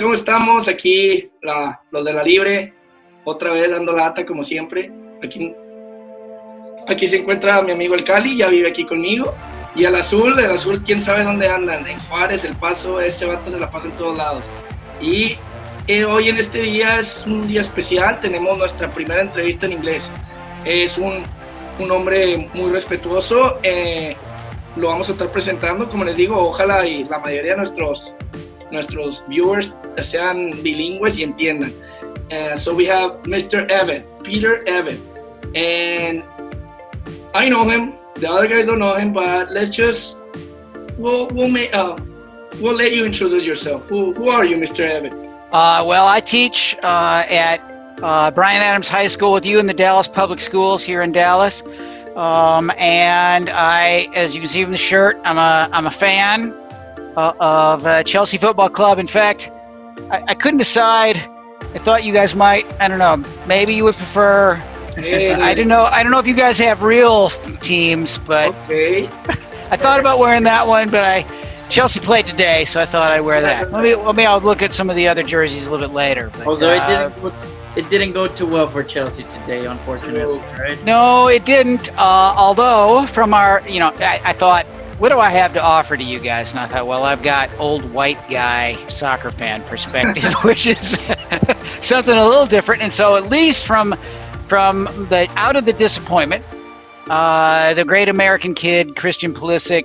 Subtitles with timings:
[0.00, 0.66] ¿Cómo estamos?
[0.66, 2.74] Aquí la, los de la Libre,
[3.24, 4.90] otra vez dando lata como siempre.
[5.22, 5.54] Aquí,
[6.88, 9.34] aquí se encuentra mi amigo el Cali, ya vive aquí conmigo.
[9.74, 11.86] Y el Azul, el Azul, quién sabe dónde andan.
[11.86, 14.42] En Juárez, El Paso, ese vato se la pasa en todos lados.
[15.00, 15.36] Y
[15.86, 20.10] eh, hoy en este día es un día especial, tenemos nuestra primera entrevista en inglés.
[20.64, 21.22] Es un,
[21.78, 23.58] un hombre muy respetuoso.
[23.62, 24.16] Eh,
[24.76, 28.14] lo vamos a estar presentando, como les digo, ojalá y la mayoría de nuestros
[28.70, 31.72] nuestros viewers sean bilingües y entiendan.
[32.32, 33.68] Uh, so we have Mr.
[33.70, 35.00] Evan, Peter Evan,
[35.54, 36.22] and
[37.34, 37.94] I know him.
[38.14, 40.18] The other guys don't know him, but let's just
[40.96, 41.96] we'll we'll make uh,
[42.60, 43.82] we'll let you introduce yourself.
[43.88, 44.80] Who who are you, Mr.
[44.80, 45.12] Evan?
[45.52, 47.60] Uh, well, I teach uh, at
[48.02, 51.62] uh, Bryan Adams High School with you in the Dallas Public Schools here in Dallas.
[52.16, 56.54] Um, and I, as you can see from the shirt, I'm a I'm a fan
[57.16, 58.98] uh, of uh, Chelsea Football Club.
[58.98, 59.50] In fact,
[60.10, 61.16] I, I, couldn't decide.
[61.16, 62.66] I thought you guys might.
[62.80, 63.16] I don't know.
[63.46, 64.56] Maybe you would prefer.
[64.94, 65.32] Hey.
[65.32, 65.84] I don't know.
[65.84, 69.06] I don't know if you guys have real teams, but okay.
[69.70, 71.22] I thought about wearing that one, but I
[71.70, 73.72] Chelsea played today, so I thought I'd wear that.
[73.72, 74.26] Let me, let me.
[74.26, 76.30] I'll look at some of the other jerseys a little bit later.
[76.34, 77.24] But, Although uh, it didn't.
[77.24, 77.34] Look,
[77.76, 80.38] it didn't go too well for Chelsea today, unfortunately.
[80.58, 80.82] Right?
[80.84, 81.90] No, it didn't.
[81.98, 84.66] Uh, although, from our, you know, I, I thought
[84.98, 86.52] what do I have to offer to you guys?
[86.52, 90.98] And I thought, well, I've got old white guy soccer fan perspective, which is
[91.82, 92.82] something a little different.
[92.82, 93.94] And so, at least from
[94.46, 96.44] from the out of the disappointment,
[97.10, 99.84] uh, the great American kid Christian Pulisic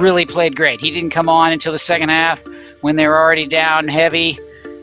[0.00, 0.80] really played great.
[0.80, 2.42] He didn't come on until the second half
[2.80, 4.38] when they were already down heavy,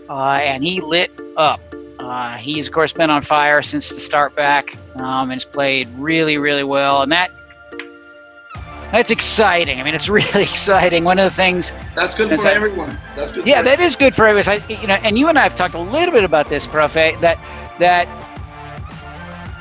[0.10, 1.60] uh, and he lit up.
[2.00, 5.88] Uh, he's of course been on fire since the start back um, and has played
[5.98, 7.02] really, really well.
[7.04, 7.32] And that
[8.92, 9.80] that's exciting.
[9.80, 11.04] I mean, it's really exciting.
[11.04, 12.98] One of the things that's good for everyone.
[13.16, 13.46] That's good.
[13.46, 14.62] Yeah, that is good for everyone.
[14.62, 17.20] I, you know, and you and I have talked a little bit about this, Profe.
[17.22, 17.38] That
[17.80, 18.08] that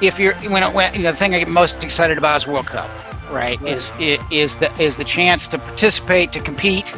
[0.03, 2.67] if you're when, when you know, the thing I get most excited about is World
[2.67, 2.91] Cup,
[3.31, 3.61] right?
[3.61, 3.73] right.
[3.73, 3.93] Is
[4.31, 6.95] is the is the chance to participate, to compete.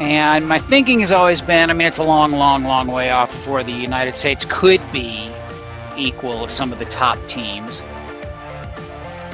[0.00, 3.30] And my thinking has always been, I mean, it's a long, long, long way off
[3.30, 5.30] before the United States could be
[5.96, 7.82] equal of some of the top teams.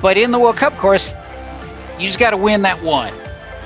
[0.02, 1.14] But in the World Cup, course,
[1.98, 3.12] you just got to win that one,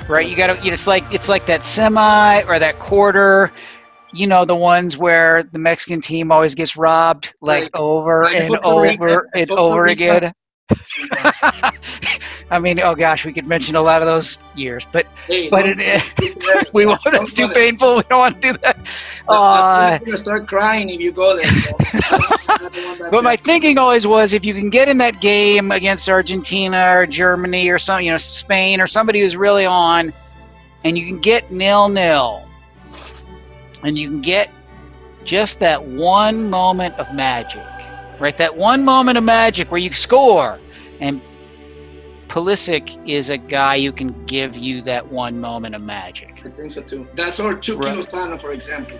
[0.07, 0.27] right?
[0.27, 0.55] You got to.
[0.63, 3.51] You know, it's like it's like that semi or that quarter.
[4.11, 9.27] You know, the ones where the Mexican team always gets robbed, like, over and over
[9.33, 10.31] and over again.
[12.53, 15.65] I mean, oh gosh, we could mention a lot of those years, but hey, but
[15.65, 17.01] it, we won't.
[17.05, 17.97] It's too painful.
[17.97, 18.77] We don't want to do that.
[19.27, 21.51] Uh, I'm gonna start crying if you go there.
[21.51, 23.09] So.
[23.09, 27.07] but my thinking always was, if you can get in that game against Argentina or
[27.07, 30.13] Germany or some, you know, Spain or somebody who's really on,
[30.83, 32.47] and you can get nil nil,
[33.81, 34.51] and you can get
[35.25, 37.65] just that one moment of magic
[38.19, 38.37] right?
[38.37, 40.59] That one moment of magic where you score,
[40.99, 41.21] and
[42.33, 46.41] Pulisic is a guy who can give you that one moment of magic.
[46.43, 47.07] I think so too.
[47.15, 47.99] That's our Chucky right.
[47.99, 48.97] Lozano, for example.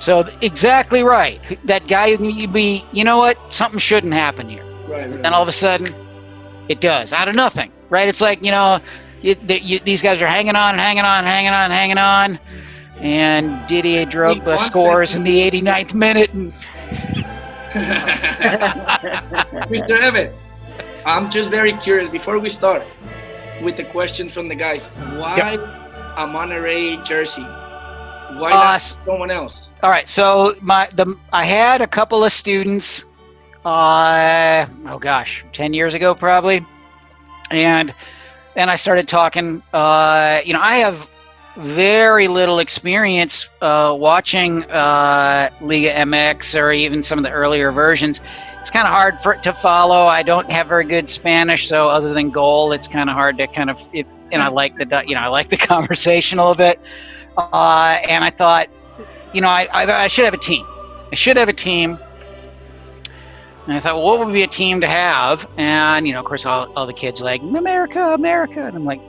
[0.00, 1.40] So exactly right.
[1.66, 3.38] That guy who can be, you know what?
[3.54, 4.64] Something shouldn't happen here.
[4.88, 5.08] Right.
[5.08, 5.20] right.
[5.24, 5.86] And all of a sudden,
[6.68, 7.70] it does out of nothing.
[7.90, 8.08] Right?
[8.08, 8.80] It's like you know,
[9.22, 12.40] you, you, these guys are hanging on, hanging on, hanging on, hanging on,
[12.96, 16.32] and Didier Drogba scores in the 89th minute.
[16.32, 16.52] And
[19.70, 20.00] Mr.
[20.00, 20.34] Evan,
[21.06, 22.82] I'm just very curious before we start
[23.62, 24.88] with the questions from the guys.
[25.16, 25.60] Why yep.
[26.16, 27.42] a Monterrey jersey?
[27.42, 29.70] Why uh, not someone else?
[29.82, 33.04] All right, so my the I had a couple of students
[33.64, 36.64] uh oh gosh, 10 years ago probably.
[37.50, 37.94] And
[38.56, 41.10] and I started talking uh you know, I have
[41.56, 48.20] very little experience uh, watching uh, Liga MX or even some of the earlier versions.
[48.60, 50.06] It's kind of hard for to follow.
[50.06, 53.46] I don't have very good Spanish, so other than goal, it's kind of hard to
[53.46, 53.80] kind of.
[53.92, 56.80] It, and I like the you know I like the conversation a little bit.
[57.36, 58.68] Uh, and I thought,
[59.32, 60.66] you know, I, I, I should have a team.
[61.10, 61.98] I should have a team.
[63.66, 65.48] And I thought, well, what would be a team to have?
[65.56, 69.00] And you know, of course, all, all the kids like America, America, and I'm like,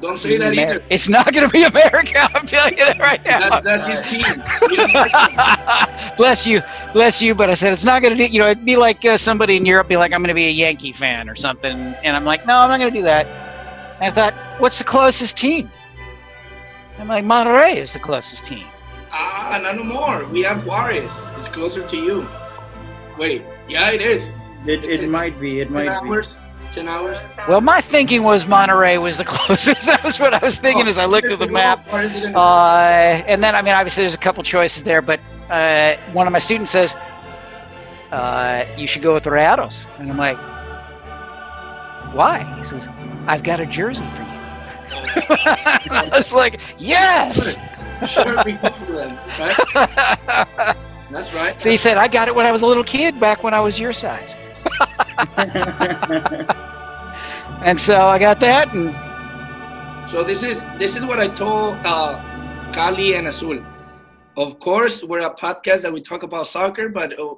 [0.00, 0.82] don't say that either.
[0.90, 2.28] It's not going to be America.
[2.34, 3.48] I'm telling you that right now.
[3.50, 4.24] That, that's his team.
[6.16, 6.62] bless you,
[6.92, 7.34] bless you.
[7.34, 8.26] But I said it's not going to.
[8.26, 8.32] Do.
[8.32, 10.46] You know, it'd be like uh, somebody in Europe be like, "I'm going to be
[10.46, 13.26] a Yankee fan" or something, and I'm like, "No, I'm not going to do that."
[14.00, 15.70] And I thought, "What's the closest team?"
[16.98, 18.64] I'm like, Monterrey is the closest team.
[19.10, 20.24] Ah, uh, no more.
[20.26, 21.12] We have Juarez.
[21.36, 22.28] It's closer to you.
[23.18, 24.28] Wait, yeah, it is.
[24.66, 25.60] It, it, it might be.
[25.60, 26.08] It might be.
[26.72, 27.18] 10 hours.
[27.48, 29.86] Well, my thinking was Monterrey was the closest.
[29.86, 31.86] that was what I was thinking as I looked at the map.
[31.92, 35.20] Uh, and then, I mean, obviously, there's a couple choices there, but
[35.50, 36.96] uh, one of my students says,
[38.10, 40.38] uh, "You should go with the Rayados," and I'm like,
[42.14, 42.88] "Why?" He says,
[43.26, 44.28] "I've got a jersey for you."
[45.36, 47.58] I was like, "Yes."
[48.06, 49.56] Sure, be good for right?
[51.10, 51.60] That's right.
[51.60, 53.60] So he said, "I got it when I was a little kid, back when I
[53.60, 54.34] was your size."
[57.62, 58.92] And so I got that, and
[60.08, 62.18] So this is this is what I told uh,
[62.72, 63.60] Cali and Azul.
[64.36, 67.34] Of course, we're a podcast that we talk about soccer, but uh,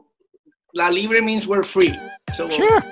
[0.74, 1.94] La Libre means we're free.
[2.34, 2.82] So sure.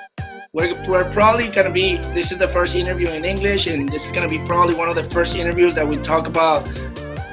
[0.53, 1.97] we're, we're probably gonna be.
[2.13, 4.95] This is the first interview in English, and this is gonna be probably one of
[4.97, 6.65] the first interviews that we talk about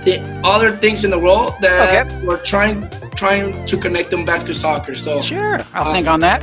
[0.06, 2.25] the other things in the world that Okay.
[2.25, 4.96] we're trying trying to connect them back to soccer.
[4.96, 6.40] So Sure, I'll Uh, think on that.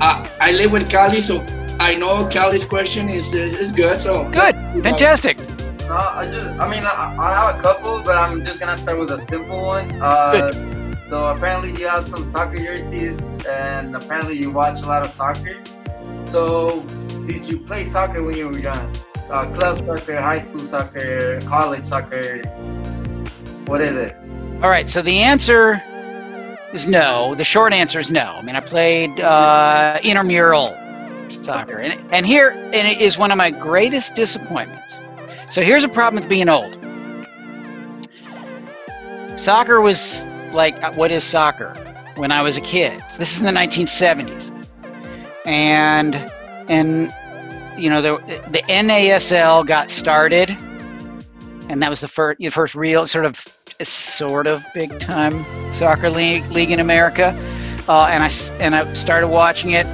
[0.00, 1.44] Uh, I live with Cali, so
[1.78, 4.00] I know Cali's question is is, is good.
[4.00, 5.38] So Good, fantastic.
[5.88, 8.98] No, I just, I mean, I, I have a couple, but I'm just gonna start
[8.98, 9.90] with a simple one.
[10.00, 10.52] Uh,
[11.08, 15.56] so apparently you have some soccer jerseys, and apparently you watch a lot of soccer.
[16.26, 16.80] So
[17.26, 18.94] did you play soccer when you were young?
[19.30, 22.42] Uh, club soccer, high school soccer, college soccer.
[23.66, 24.16] What is it?
[24.62, 25.82] All right, so the answer
[26.72, 27.34] is no.
[27.34, 28.36] The short answer is no.
[28.36, 30.76] I mean, I played uh, intramural
[31.42, 34.98] soccer, and, and here and it is one of my greatest disappointments.
[35.48, 36.76] So here's a problem with being old.
[39.38, 40.22] Soccer was
[40.52, 41.74] like, uh, what is soccer?
[42.16, 44.50] When I was a kid, this is in the 1970s,
[45.46, 46.14] and
[46.68, 47.14] and
[47.80, 48.18] you know the
[48.50, 50.50] the NASL got started,
[51.68, 53.36] and that was the first the first real sort of
[53.88, 57.34] sort of big time soccer league league in America,
[57.88, 59.86] uh, and I and I started watching it,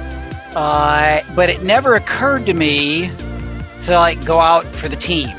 [0.55, 3.11] uh, but it never occurred to me
[3.85, 5.29] to like go out for the team,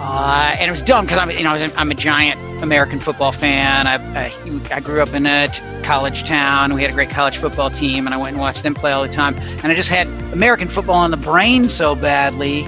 [0.00, 3.86] uh, and it was dumb because I'm you know I'm a- giant American football fan.
[3.86, 4.32] I, I
[4.70, 5.48] I grew up in a
[5.82, 6.74] college town.
[6.74, 9.02] We had a great college football team, and I went and watched them play all
[9.02, 9.34] the time.
[9.62, 12.64] And I just had American football on the brain so badly,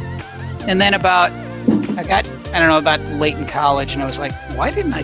[0.67, 1.31] and then about
[1.97, 4.95] I got I don't know about late in college, and I was like, why didn't
[4.95, 5.03] I,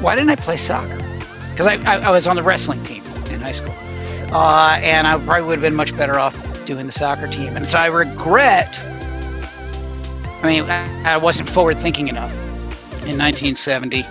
[0.00, 0.96] why didn't I play soccer?
[1.52, 3.74] Because I, I I was on the wrestling team in high school,
[4.32, 6.34] uh, and I probably would have been much better off
[6.66, 7.56] doing the soccer team.
[7.56, 8.80] And so I regret.
[10.42, 12.32] I mean, I, I wasn't forward thinking enough
[13.06, 14.02] in 1970,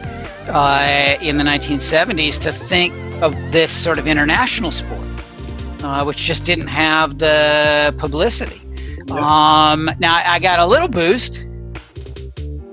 [0.47, 5.07] uh, in the 1970s, to think of this sort of international sport,
[5.83, 8.61] uh, which just didn't have the publicity.
[9.11, 11.43] Um, now I got a little boost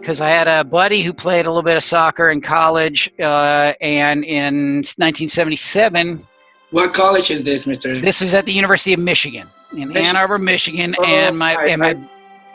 [0.05, 3.73] because I had a buddy who played a little bit of soccer in college, uh,
[3.81, 6.21] and in 1977,
[6.73, 7.99] What college is this, Mister?
[8.03, 9.97] this was at the University of Michigan in Michigan.
[10.07, 11.97] Ann Arbor, Michigan, Oh, and my I- and my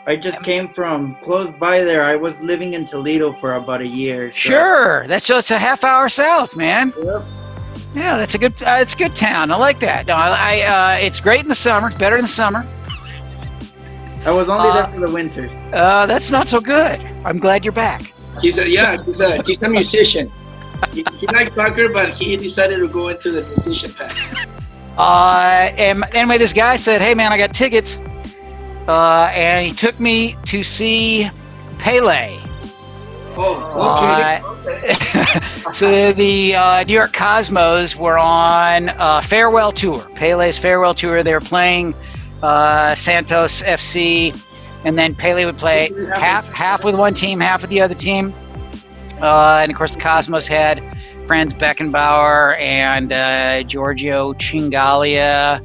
[0.06, 2.04] I just came from close by there.
[2.04, 4.30] I was living in Toledo for about a year.
[4.32, 6.92] so- sure that's just a half hour south, man.
[7.02, 7.24] Yep.
[7.94, 8.54] Yeah, that's a good.
[8.62, 9.50] Uh, it's a good town.
[9.50, 10.06] I like that.
[10.06, 10.60] No, I.
[10.60, 11.90] I uh, it's great in the summer.
[11.98, 12.64] Better in the summer.
[14.24, 15.52] I was only Uh, there for the winters.
[15.72, 17.00] Uh, that's not so good.
[17.24, 18.12] I'm glad you're back.
[18.40, 19.02] He's a yeah.
[19.04, 20.30] He's a he's a musician.
[20.92, 24.46] He, he likes soccer, but he decided to go into the musician path.
[24.96, 27.98] Uh, and anyway, this guy said, "Hey, man, I got tickets,"
[28.88, 31.30] uh, and he took me to see
[31.78, 32.38] Pele.
[33.36, 33.54] Oh,
[34.04, 34.40] okay.
[35.14, 41.22] Uh, so the uh, New York Cosmos were on a farewell tour, Pele's farewell tour.
[41.22, 41.94] They were playing
[42.42, 44.36] uh, Santos FC,
[44.84, 48.34] and then Pele would play half half with one team, half with the other team.
[49.20, 50.82] Uh, and of course, the Cosmos had
[51.26, 55.58] Franz Beckenbauer and uh, Giorgio Chinaglia,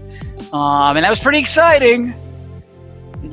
[0.54, 2.14] um, and that was pretty exciting.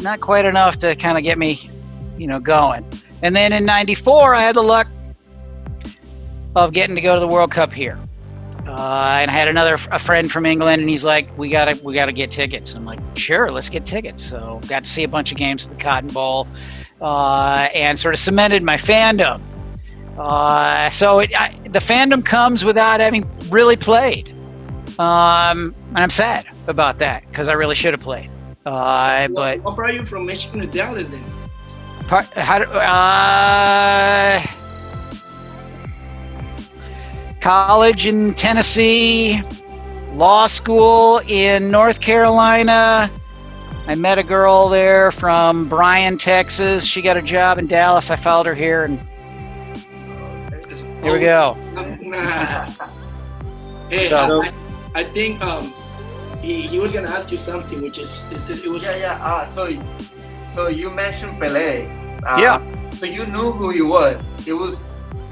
[0.00, 1.68] Not quite enough to kind of get me,
[2.16, 2.86] you know, going.
[3.22, 4.86] And then in '94, I had the luck
[6.54, 7.98] of getting to go to the World Cup here.
[8.72, 11.92] Uh, and I had another a friend from England, and he's like, "We gotta, we
[11.92, 15.30] gotta get tickets." I'm like, "Sure, let's get tickets." So got to see a bunch
[15.30, 16.48] of games at the Cotton Bowl,
[17.02, 19.42] uh, and sort of cemented my fandom.
[20.18, 24.30] Uh, so it, I, the fandom comes without having really played,
[24.98, 28.30] um, and I'm sad about that because I really should have played.
[28.64, 31.24] Uh, but what brought you from Michigan to Dallas then?
[32.08, 34.42] Part, how do, uh,
[37.42, 39.42] college in Tennessee,
[40.14, 43.10] law school in North Carolina.
[43.88, 46.84] I met a girl there from Bryan, Texas.
[46.86, 48.10] She got a job in Dallas.
[48.10, 48.98] I followed her here, and
[51.02, 51.56] here we go.
[53.90, 54.54] Hey, So- I,
[54.94, 55.74] I think um,
[56.40, 59.26] he, he was gonna ask you something, which is, is, is it was Yeah, yeah.
[59.26, 59.68] Uh, so,
[60.48, 61.84] so you mentioned Pele.
[62.24, 62.90] Uh, Yeah.
[62.92, 64.24] So you knew who he was.
[64.46, 64.78] It was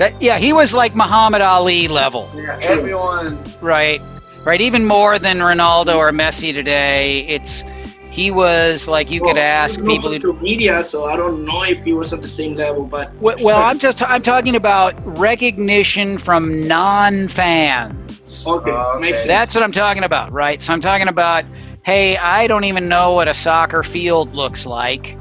[0.01, 2.79] That, yeah, he was like Muhammad Ali level, yeah, True.
[2.79, 3.39] everyone.
[3.61, 4.01] right?
[4.47, 7.21] Right, even more than Ronaldo or Messi today.
[7.29, 7.63] It's
[8.11, 10.11] he was like you could ask there's no people.
[10.13, 13.15] Who, social media, so I don't know if he was at the same level, but
[13.17, 18.47] well, well, I'm just I'm talking about recognition from non-fans.
[18.47, 19.01] okay, oh, Okay.
[19.03, 19.29] makes sense.
[19.29, 20.63] That's what I'm talking about, right?
[20.63, 21.45] So I'm talking about,
[21.83, 25.19] hey, I don't even know what a soccer field looks like.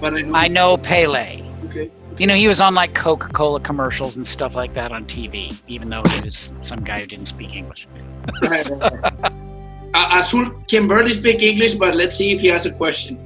[0.00, 0.34] but I know.
[0.34, 1.43] I know Pele.
[2.14, 2.22] Okay.
[2.22, 5.88] You know, he was on like Coca-Cola commercials and stuff like that on TV, even
[5.90, 7.88] though he was some guy who didn't speak English.
[8.42, 9.32] Right, right, right.
[9.94, 13.18] Uh, Azul can barely speak English, but let's see if he has a question.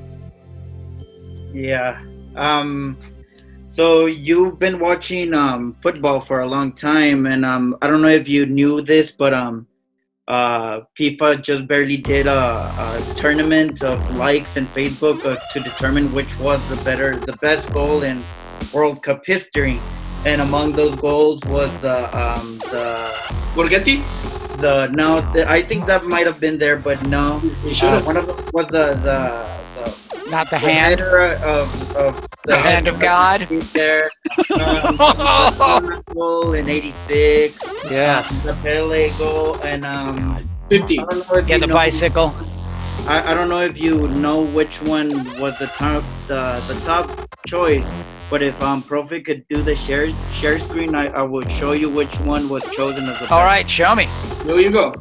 [1.52, 2.02] Yeah.
[2.34, 2.96] Um.
[3.66, 8.08] So you've been watching um football for a long time, and um I don't know
[8.08, 9.66] if you knew this, but um
[10.28, 16.12] uh FIFA just barely did a, a tournament of likes and Facebook uh, to determine
[16.12, 18.22] which was the better, the best goal in
[18.72, 19.80] World Cup history,
[20.24, 22.86] and among those goals was uh, um the
[23.54, 24.02] Borgetti?
[24.58, 27.38] the no the, I think that might have been there, but no.
[27.62, 29.18] He should Uh, one of them was the the,
[29.74, 33.46] the Not the the hand, of, of the, the hand of God.
[33.72, 34.10] there.
[34.60, 37.62] Um, goal in '86.
[37.90, 38.40] Yes.
[38.42, 40.98] The Pele goal, and um, 50.
[40.98, 42.34] I don't know if Yeah, the know, bicycle.
[43.06, 47.27] I, I don't know if you know which one was the top the, the top
[47.48, 47.88] choice,
[48.30, 50.06] but if um Profe could do the share
[50.40, 53.52] share screen, I, I would show you which one was chosen as the All best.
[53.52, 54.06] right, show me.
[54.44, 54.92] There you go.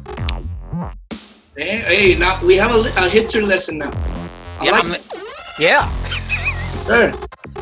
[1.56, 3.90] Hey, hey, now we have a, a history lesson now.
[4.60, 5.02] I Yeah, like
[5.58, 5.84] yeah.
[6.86, 7.12] Sure.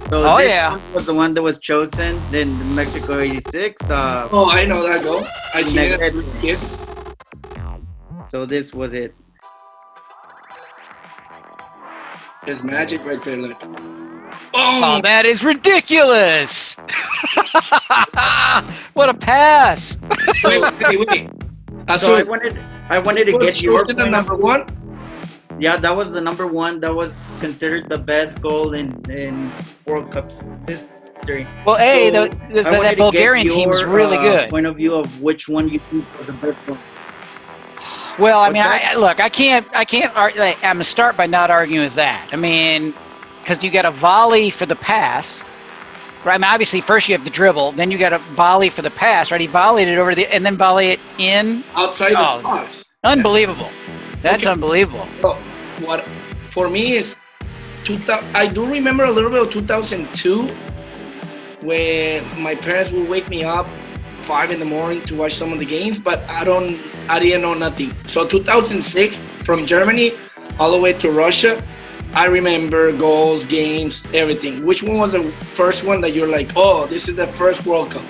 [0.06, 0.70] So Oh, this yeah.
[0.78, 3.90] one was the one that was chosen in Mexico '86.
[3.90, 5.26] Uh, Oh, I know that goal.
[5.54, 6.58] I seen it as kid.
[8.30, 9.14] so this was it.
[12.44, 13.36] There's magic right there.
[13.36, 13.58] Look.
[14.58, 16.74] Oh, Oh, that is ridiculous.
[18.94, 19.96] what a pass.
[20.44, 21.30] wait, wait, wait.
[21.98, 22.58] So I wanted
[22.88, 24.66] I wanted to get your chosen the point of number one.
[25.60, 26.80] Yeah, that was the number one.
[26.80, 29.52] That was considered the best goal in, in
[29.86, 30.28] World Cup
[30.68, 31.46] history.
[31.64, 34.50] Well, hey, So, the, the, that Bulgarian get team is really uh, good.
[34.50, 36.78] Point of view of which one you think was the best one.
[38.18, 40.14] Well, I mean, I, look, I can't, I can't.
[40.16, 42.28] Ar- like, I'm gonna start by not arguing with that.
[42.32, 42.94] I mean,
[43.46, 45.40] because you got a volley for the pass,
[46.24, 46.34] right?
[46.34, 48.90] I mean, obviously, first you have the dribble, then you got a volley for the
[48.90, 49.40] pass, right?
[49.40, 51.62] He volleyed it over the, and then volley it in.
[51.76, 52.42] outside the Oh.
[52.42, 52.86] box.
[53.04, 53.70] Unbelievable.
[54.20, 54.50] That's Okay.
[54.50, 55.06] unbelievable.
[55.20, 55.34] So
[55.84, 56.02] what
[56.50, 57.14] for me is
[57.84, 60.50] 2000, I do remember a little bit of 2002
[61.60, 63.66] when my parents would wake me up
[64.22, 66.76] five in the morning to watch some of the games, but I don't
[67.08, 67.94] I didn't know nothing.
[68.08, 70.14] So 2006 from Germany
[70.58, 71.62] all the way to Russia,
[72.16, 74.64] I remember goals, games, everything.
[74.64, 75.22] Which one was the
[75.54, 78.02] first one that you're like, oh, this is the first World Cup?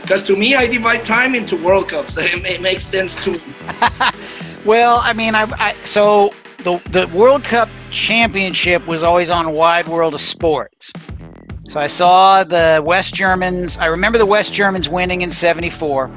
[0.00, 2.16] Because to me, I divide time into World Cups.
[2.18, 3.40] It, it makes sense to me.
[4.64, 9.88] Well, I mean, I, I so the the World Cup championship was always on Wide
[9.88, 10.92] World of Sports.
[11.64, 13.76] So I saw the West Germans.
[13.78, 16.08] I remember the West Germans winning in '74.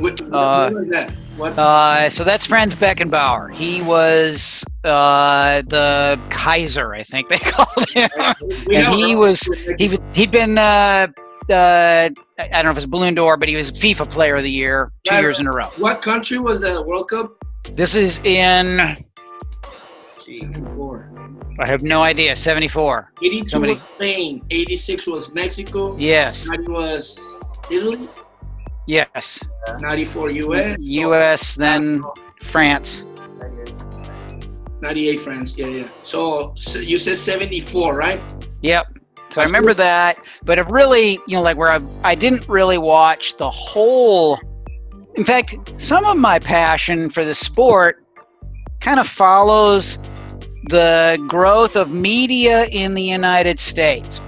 [0.00, 1.10] Uh, what was that?
[1.36, 1.58] What?
[1.58, 3.54] Uh, so that's Franz Beckenbauer.
[3.54, 8.08] He was uh, the Kaiser, I think they called him.
[8.70, 9.40] And he was
[9.78, 11.06] he was- he'd been uh,
[11.50, 14.50] uh, I don't know if it's Ballon d'Or, but he was FIFA Player of the
[14.50, 15.20] Year two Yeah.
[15.20, 15.64] years in a row.
[15.78, 17.32] What country was the World Cup?
[17.74, 18.96] This is in
[20.74, 21.10] Four.
[21.60, 22.34] I have no idea.
[22.36, 23.12] '74.
[23.22, 24.42] 82 Somebody- was Spain.
[24.50, 25.96] 86 was Mexico.
[25.96, 27.18] Yes, 90 was
[27.70, 28.08] Italy.
[28.86, 29.40] Yes.
[29.66, 30.78] Uh, 94 US.
[30.80, 31.54] U.S.
[31.54, 32.02] then
[32.42, 33.04] France.
[34.80, 35.56] 98 France.
[35.56, 35.88] Yeah, yeah.
[36.04, 38.20] So, so you said 74, right?
[38.62, 38.86] Yep.
[39.30, 42.78] So I remember that, but it really, you know, like where I, I didn't really
[42.78, 44.38] watch the whole.
[45.14, 48.02] In fact, some of my passion for the sport
[48.80, 49.98] kind of follows
[50.68, 54.20] the growth of media in the United States.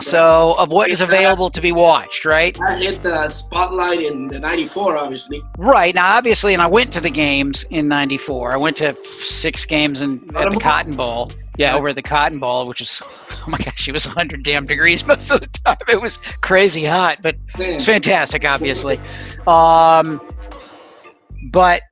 [0.00, 2.58] So, of what is available to be watched, right?
[2.60, 5.42] I hit the spotlight in the 94, obviously.
[5.56, 5.94] Right.
[5.94, 8.52] Now, obviously, and I went to the games in 94.
[8.52, 11.30] I went to six games in, at the Cotton Bowl?
[11.56, 14.64] Yeah, over at the Cotton Bowl, which is, oh my gosh, it was 100 damn
[14.64, 15.76] degrees most of the time.
[15.88, 18.98] It was crazy hot, but it's fantastic, obviously.
[19.46, 20.20] Um,
[21.52, 21.82] but,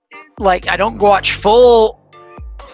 [0.41, 2.01] like, I don't watch full,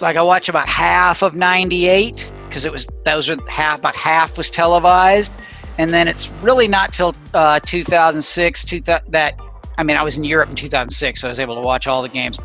[0.01, 4.37] like, I watch about half of 98 because it was, those were half, about half
[4.37, 5.33] was televised.
[5.79, 9.39] And then it's really not till uh, 2006, 2000, that
[9.79, 12.03] I mean, I was in Europe in 2006, so I was able to watch all
[12.03, 12.39] the games.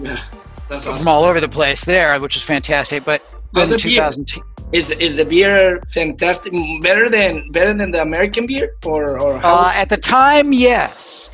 [0.00, 0.24] yeah.
[0.68, 3.04] That's from all over the place there, which is fantastic.
[3.04, 3.22] But
[3.52, 4.10] then the beer?
[4.10, 6.52] 2010 Is is the beer fantastic?
[6.80, 9.54] Better than better than the American beer, or or how?
[9.54, 11.30] Uh, at the time, yes.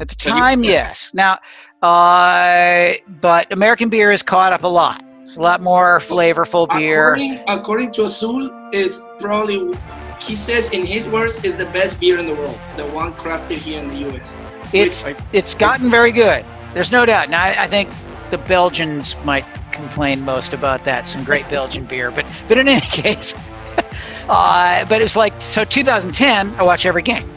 [0.00, 1.10] At the time, yes.
[1.14, 1.38] Now,
[1.82, 5.04] uh, but American beer has caught up a lot.
[5.30, 7.12] It's a lot more flavorful beer.
[7.12, 9.78] according, according to Azul, is probably
[10.18, 12.58] he says in his words is the best beer in the world.
[12.76, 14.34] The one crafted here in the U.S.
[14.72, 16.44] It's Which- it's gotten very good.
[16.74, 17.30] There's no doubt.
[17.30, 17.88] Now, I, I think
[18.32, 21.06] the Belgians might complain most about that.
[21.06, 23.32] Some great Belgian beer, but but in any case,
[24.28, 25.62] uh, but it was like so.
[25.62, 27.32] 2010, I watch every game.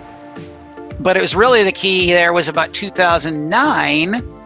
[1.00, 2.12] But it was really the key.
[2.12, 4.43] There was about 2009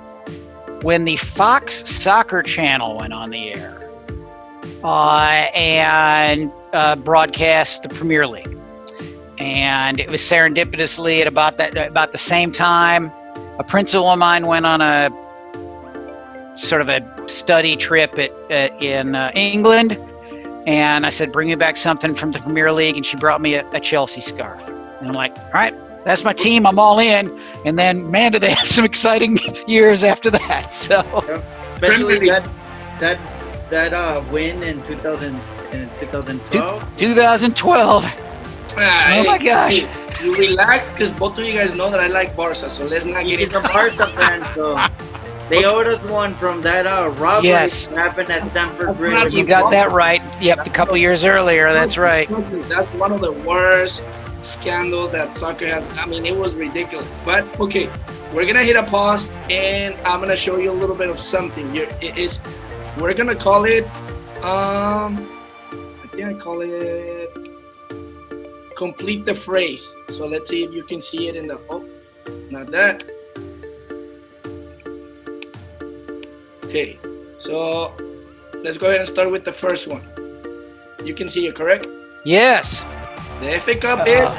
[0.82, 3.92] when the Fox Soccer Channel went on the air
[4.84, 8.58] uh, and uh, broadcast the Premier League.
[9.40, 13.12] And it was serendipitously at about that about the same time,
[13.60, 15.10] a principal of mine went on a
[16.58, 19.94] sort of a study trip at, at in uh, England,
[20.66, 23.54] and I said, "Bring me back something from the Premier League," and she brought me
[23.54, 24.60] a, a Chelsea scarf.
[24.68, 25.74] And I'm like, "All right,
[26.08, 26.66] that's my team.
[26.66, 29.38] I'm all in." And then, man, did they have some exciting
[29.68, 30.74] years after that.
[30.74, 31.02] So
[31.68, 32.44] Especially that
[33.00, 33.20] that
[33.70, 35.36] that uh win in 2000
[35.74, 36.96] in 2012.
[36.98, 38.06] 2012.
[38.80, 39.80] Ah, Oh my gosh.
[39.80, 43.06] hey, You relax, because both of you guys know that I like Barca, so let's
[43.06, 44.80] not get He's into a Barca fan, so
[45.50, 47.88] they owed us one from that uh robbery Yes.
[47.88, 49.34] that happened at Stamford Bridge.
[49.34, 50.22] You got that right.
[50.42, 51.74] Yep, a couple years earlier.
[51.74, 52.28] That's right.
[52.70, 54.02] That's one of the worst
[54.48, 55.88] scandals that soccer has.
[55.98, 57.08] I mean, it was ridiculous.
[57.26, 57.90] But okay,
[58.34, 61.74] we're gonna hit a pause, and I'm gonna show you a little bit of something.
[61.76, 62.40] You're, it is,
[62.98, 63.86] we're gonna call it,
[64.44, 65.30] um,
[66.04, 67.48] I think I call it
[68.78, 69.94] complete the phrase.
[70.12, 71.60] So let's see if you can see it in the.
[71.70, 71.84] Oh,
[72.50, 73.04] not that.
[76.66, 77.00] Okay,
[77.40, 77.94] so
[78.64, 80.04] let's go ahead and start with the first one.
[81.04, 81.88] You can see it, correct?
[82.24, 82.84] Yes.
[83.42, 84.30] The FA Cup is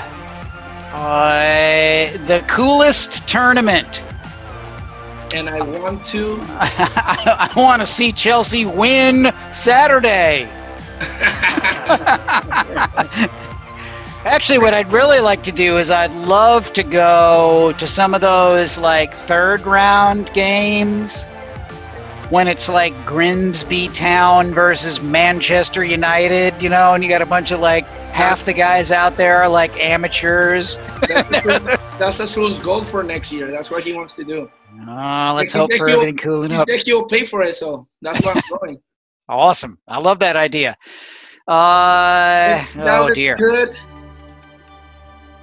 [0.93, 4.03] Uh, uh, the coolest tournament.
[5.35, 6.39] and I want to.
[6.49, 10.49] I, I want to see Chelsea win Saturday.
[14.25, 18.21] Actually, what I'd really like to do is I'd love to go to some of
[18.21, 21.25] those like third round games
[22.31, 27.53] when it's like Grimsby Town versus Manchester United, you know, and you got a bunch
[27.53, 27.87] of like
[28.19, 30.77] half the guys out there are like amateurs.
[31.99, 33.49] That's, Azul's goal for next year.
[33.51, 34.51] That's what he wants to do.
[34.89, 36.69] Oh, let's He hope for everything cooling up.
[36.69, 38.81] He will pay for it, so that's why I'm going.
[39.29, 39.79] Awesome.
[39.87, 40.77] I love that idea.
[41.47, 43.37] Uh, oh dear.
[43.37, 43.77] Good.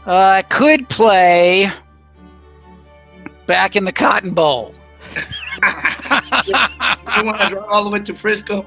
[0.05, 1.71] Uh, I could play
[3.47, 4.75] back in the Cotton Bowl.
[5.61, 8.65] I want to drive all the way to Frisco.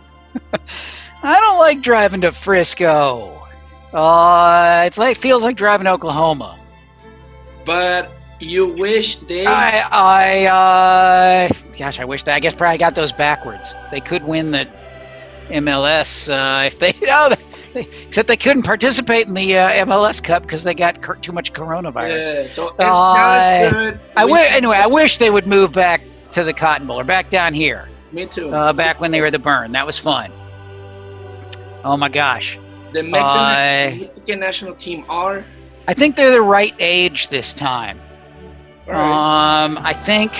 [1.22, 3.47] I don't like driving to Frisco.
[3.92, 6.58] Uh, it's like feels like driving to Oklahoma.
[7.64, 9.46] But you wish they.
[9.46, 11.48] I, I, uh,
[11.78, 12.34] gosh, I wish that.
[12.34, 13.74] I guess probably got those backwards.
[13.90, 14.66] They could win the
[15.50, 16.94] MLS uh, if they.
[17.10, 17.34] Oh,
[17.74, 21.32] they, except they couldn't participate in the uh, MLS Cup because they got cor- too
[21.32, 22.22] much coronavirus.
[22.46, 24.00] yeah, so it's Uh, not good.
[24.16, 24.76] I We- wish anyway.
[24.78, 27.88] I wish they would move back to the Cotton Bowl or back down here.
[28.12, 28.54] Me too.
[28.54, 30.32] Uh, back when they were the Burn, that was fun.
[31.84, 32.58] Oh my gosh,
[32.92, 35.44] the Mexican, I- Mexican national team are.
[35.86, 38.00] I think they're the right age this time.
[38.86, 39.64] Right.
[39.64, 40.32] Um, I think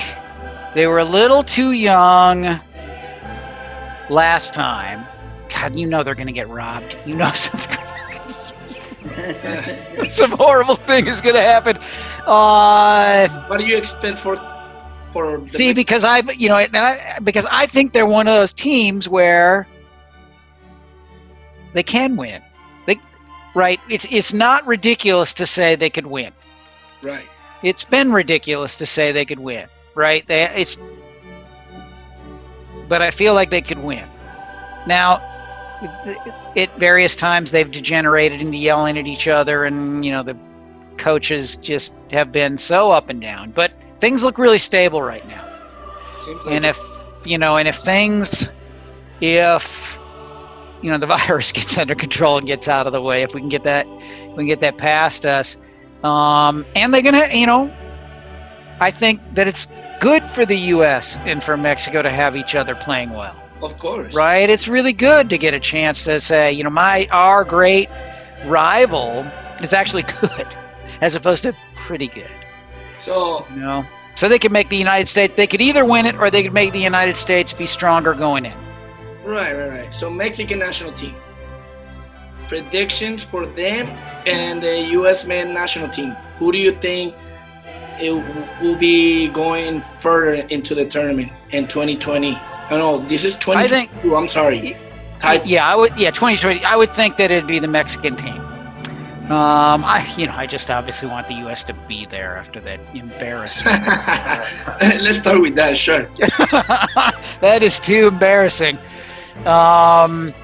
[0.75, 2.61] they were a little too young
[4.11, 5.07] last time.
[5.55, 6.97] God, you know they're gonna get robbed.
[7.07, 7.79] You know something.
[10.09, 11.79] some horrible thing is gonna happen.
[12.27, 14.37] Uh, what do you expect for
[15.13, 19.09] for see, because I, you know, I, because I think they're one of those teams
[19.09, 19.67] where
[21.73, 22.43] they can win.
[22.87, 22.97] They,
[23.55, 23.81] right?
[23.89, 26.33] It's it's not ridiculous to say they could win.
[27.03, 27.29] right?
[27.63, 30.27] It's been ridiculous to say they could win, right?
[30.27, 30.77] They, it's,
[32.89, 34.09] but I feel like they could win.
[34.87, 35.23] Now,
[36.57, 40.37] at various times they've degenerated into yelling at each other, and you know the
[40.99, 43.53] coaches just have been so up and down.
[43.53, 45.47] But things look really stable right now.
[46.27, 46.79] Like And if
[47.25, 48.51] you know, and if things,
[49.21, 49.98] if
[50.83, 53.41] you know the virus gets under control and gets out of the way, if we
[53.41, 55.57] can get that, we can get that past us,
[56.05, 57.73] um, and they're gonna, you know,
[58.81, 59.67] I think that it's
[60.01, 61.17] good for the U.S.
[61.25, 64.49] and for Mexico to have each other playing well, of course, right?
[64.49, 67.89] It's really good to get a chance to say, you know, my our great
[68.45, 69.27] rival
[69.61, 70.47] is actually good,
[71.01, 72.31] as opposed to pretty good.
[72.99, 73.87] So You know,
[74.17, 75.35] So they could make the United States.
[75.37, 78.45] They could either win it or they could make the United States be stronger going
[78.45, 78.68] in.
[79.29, 79.95] Right, right, right.
[79.95, 81.15] So Mexican national team.
[82.49, 83.87] Predictions for them
[84.27, 85.27] and the U.S.
[85.27, 86.17] men national team.
[86.39, 87.15] Who do you think
[88.01, 88.11] it
[88.63, 92.37] will be going further into the tournament in 2020?
[92.37, 94.17] I know this is 2022.
[94.17, 94.79] I'm sorry.
[95.19, 95.43] Type.
[95.45, 95.99] Yeah, I would.
[95.99, 96.65] Yeah, 2020.
[96.65, 98.41] I would think that it'd be the Mexican team.
[99.31, 101.63] Um, I, you know, I just obviously want the U.S.
[101.65, 103.87] to be there after that embarrassment.
[105.03, 106.09] Let's start with that, sure.
[107.43, 108.79] that is too embarrassing.
[109.47, 110.35] Um,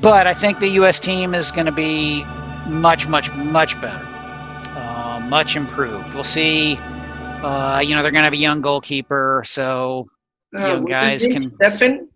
[0.00, 0.98] but I think the U.S.
[1.00, 2.24] team is going to be
[2.66, 4.04] much, much, much better,
[4.76, 6.12] uh, much improved.
[6.14, 6.76] We'll see.
[6.76, 10.08] Uh, you know, they're going to have a young goalkeeper, so
[10.56, 11.50] uh, young guys can.
[11.50, 12.06] Steffen?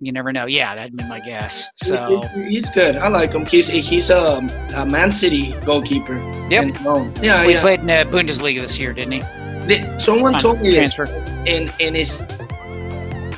[0.00, 0.46] You never know.
[0.46, 1.66] Yeah, that'd be my guess.
[1.76, 2.96] So he's good.
[2.96, 3.46] I like him.
[3.46, 6.16] He's he's a, a Man City goalkeeper.
[6.50, 6.84] Yep.
[6.84, 7.60] Um, yeah, well, yeah.
[7.60, 9.20] Played in the Bundesliga this year, didn't he?
[9.66, 11.06] The, someone On told me transfer.
[11.06, 12.22] this, and and it's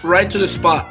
[0.02, 0.90] right to the spot.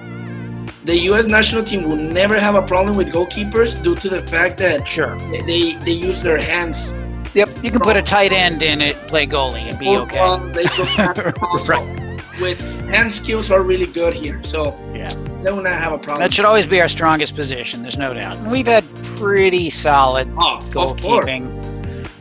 [0.86, 1.26] The U.S.
[1.26, 5.18] national team will never have a problem with goalkeepers due to the fact that sure
[5.32, 6.94] they they use their hands.
[7.34, 10.20] Yep, you can put a tight end in it, play goalie, and be okay.
[11.68, 12.06] right
[12.40, 14.42] with hand skills are really good here.
[14.44, 16.20] So yeah, they will not have a problem.
[16.20, 17.82] That should always be our strongest position.
[17.82, 18.38] There's no doubt.
[18.38, 18.84] And we've had
[19.18, 21.64] pretty solid oh, goalkeeping.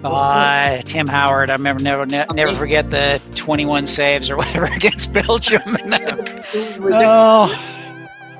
[0.02, 5.12] Uh, Tim Howard, I remember never ne- never forget the 21 saves or whatever against
[5.12, 5.62] Belgium.
[5.64, 7.83] oh,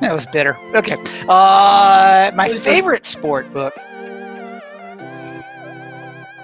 [0.05, 0.57] that was bitter.
[0.75, 0.97] Okay,
[1.29, 3.75] uh, my favorite sport book.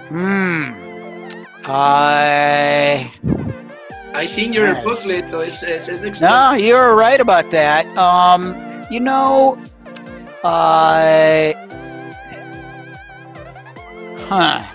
[0.08, 0.72] Hmm.
[1.64, 3.12] I.
[4.12, 4.84] I seen your nice.
[4.84, 7.86] booklet, so it's, it's, it's No, you're right about that.
[7.96, 9.56] Um, you know,
[10.42, 11.52] uh,
[14.26, 14.66] huh.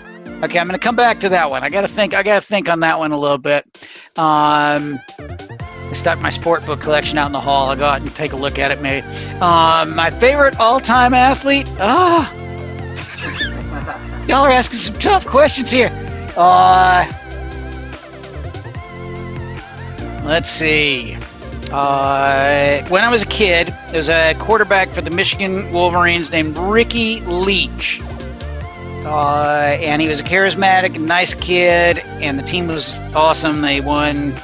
[0.44, 1.64] Okay, I'm gonna come back to that one.
[1.64, 2.14] I gotta think.
[2.14, 3.64] I gotta think on that one a little bit.
[4.16, 5.00] Um,
[5.88, 7.70] I stuck my sport book collection out in the hall.
[7.70, 9.06] I'll go out and take a look at it, maybe.
[9.40, 11.68] Um, my favorite all-time athlete.
[11.78, 12.32] Ah,
[14.26, 15.90] y'all are asking some tough questions here.
[16.36, 17.10] Uh.
[20.24, 21.16] Let's see.
[21.70, 26.58] Uh, when I was a kid, there was a quarterback for the Michigan Wolverines named
[26.58, 28.00] Ricky Leach.
[29.04, 33.60] Uh, and he was a charismatic and nice kid, and the team was awesome.
[33.60, 34.34] They won,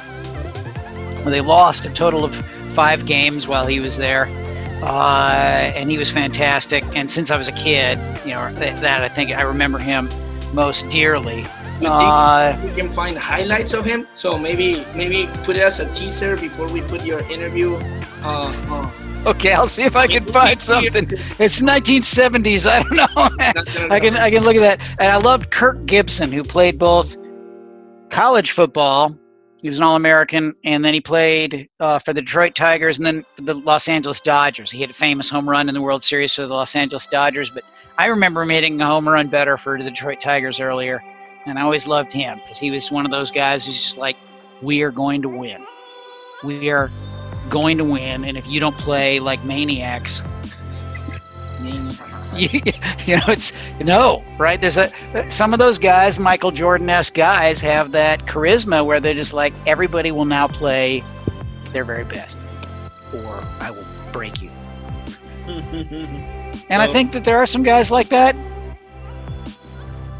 [1.31, 2.35] they lost a total of
[2.73, 4.25] five games while he was there.
[4.83, 6.83] Uh, and he was fantastic.
[6.95, 10.09] And since I was a kid, you know, that, that I think I remember him
[10.53, 11.45] most dearly.
[11.81, 14.07] Uh, we can find highlights of him.
[14.13, 17.75] So maybe maybe put it as a teaser before we put your interview.
[18.23, 21.09] Uh, uh, okay, I'll see if I can find something.
[21.39, 22.67] It's 1970s.
[22.69, 23.89] I don't know.
[23.93, 24.79] I can I can look at that.
[24.99, 27.15] And I loved Kirk Gibson, who played both
[28.09, 29.17] college football.
[29.63, 33.25] He was an All-American, and then he played uh, for the Detroit Tigers and then
[33.37, 34.69] the Los Angeles Dodgers.
[34.69, 37.49] He had a famous home run in the World Series for the Los Angeles Dodgers,
[37.49, 37.63] but
[37.97, 41.01] I remember him hitting a home run better for the Detroit Tigers earlier
[41.45, 44.15] and I always loved him because he was one of those guys who's just like,
[44.61, 45.65] we are going to win.
[46.43, 46.91] We are
[47.49, 50.21] going to win, and if you don't play like maniacs,
[52.35, 52.49] you,
[53.05, 54.59] you know it's no right.
[54.59, 54.91] There's a
[55.29, 60.11] some of those guys, Michael Jordan-esque guys, have that charisma where they're just like everybody
[60.11, 61.03] will now play
[61.71, 62.37] their very best,
[63.13, 64.49] or I will break you.
[65.47, 68.35] and I think that there are some guys like that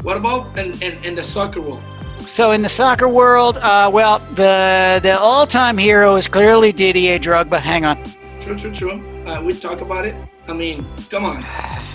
[0.04, 1.82] what about in, in, in the soccer world?
[2.18, 7.58] So in the soccer world, uh, well, the the all-time hero is clearly Didier Drogba.
[7.58, 7.96] Hang on.
[8.38, 9.26] True, true, true.
[9.26, 10.14] Uh, we talk about it.
[10.46, 11.42] I mean, come on.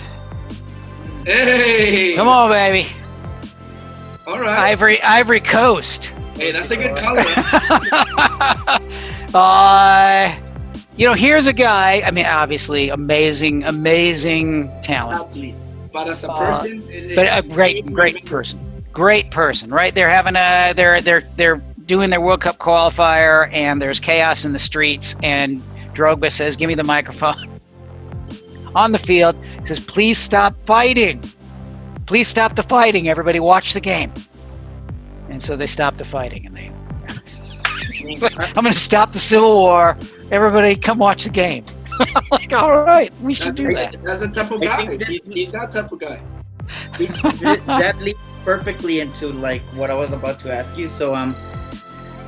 [1.24, 2.14] Hey.
[2.16, 2.88] Come on, baby.
[4.26, 4.58] All right.
[4.70, 6.12] Ivory Ivory Coast.
[6.36, 7.22] Hey, that's a good color.
[9.34, 10.34] uh,
[10.96, 12.02] you know, here's a guy.
[12.04, 15.20] I mean, obviously, amazing, amazing talent.
[15.20, 15.54] Athlete
[15.92, 18.58] but as a uh, person, uh, but a great, great person,
[18.92, 19.94] great person, right?
[19.94, 24.52] They're having a, they're, they're, they're doing their World Cup qualifier, and there's chaos in
[24.52, 25.62] the streets, and
[25.94, 27.49] Drogba says, "Give me the microphone."
[28.74, 31.22] On the field, He says, "Please stop fighting.
[32.06, 33.08] Please stop the fighting.
[33.08, 34.12] Everybody, watch the game."
[35.28, 36.70] And so they stop the fighting, and they.
[38.20, 39.96] like, I'm going to stop the civil war.
[40.30, 41.64] Everybody, come watch the game.
[42.30, 43.96] like, all right, we should do that.
[44.02, 44.96] That's a type of guy.
[45.04, 46.20] He, he's that type of guy.
[46.98, 50.88] that leads perfectly into like what I was about to ask you.
[50.88, 51.34] So um,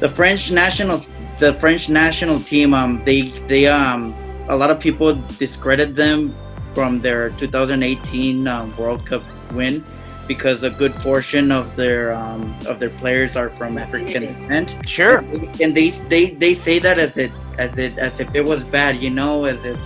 [0.01, 1.05] the French national,
[1.39, 4.15] the French national team, um, they they um,
[4.53, 6.35] a lot of people discredit them
[6.75, 9.85] from their 2018 um, World Cup win.
[10.29, 14.77] because a good portion of their um, of their players are from African descent.
[14.87, 15.19] Sure.
[15.61, 19.03] And they they they say that as it as it as if it was bad,
[19.03, 19.79] you know, as if.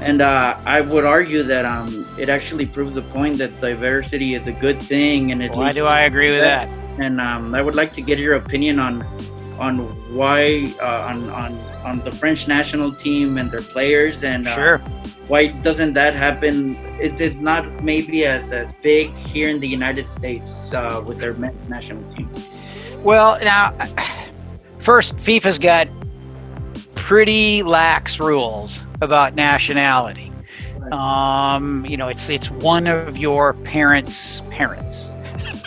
[0.00, 4.46] And uh, I would argue that um, it actually proves the point that diversity is
[4.46, 6.68] a good thing, and it Why do I agree with that?
[6.98, 9.06] and um, I would like to get your opinion on
[9.58, 9.78] on
[10.14, 14.78] why uh, on on on the French national team and their players and uh, Sure.
[15.28, 16.76] why doesn't that happen?
[17.00, 21.34] It's it's not maybe as as big here in the United States uh, with their
[21.34, 22.28] men's national team.
[23.02, 23.74] Well, now,
[24.78, 25.88] first, FIFA's got
[26.94, 30.32] pretty lax rules about nationality.
[30.90, 35.10] Um, you know, it's it's one of your parents' parents,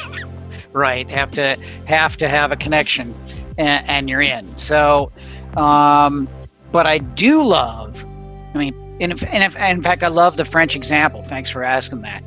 [0.73, 1.10] right?
[1.10, 3.13] Have to have to have a connection,
[3.58, 4.58] and, and you're in.
[4.58, 5.12] So,
[5.56, 6.28] um,
[6.72, 8.04] but I do love.
[8.54, 11.24] I mean, in, in, in fact, I love the French example.
[11.24, 12.24] Thanks for asking that.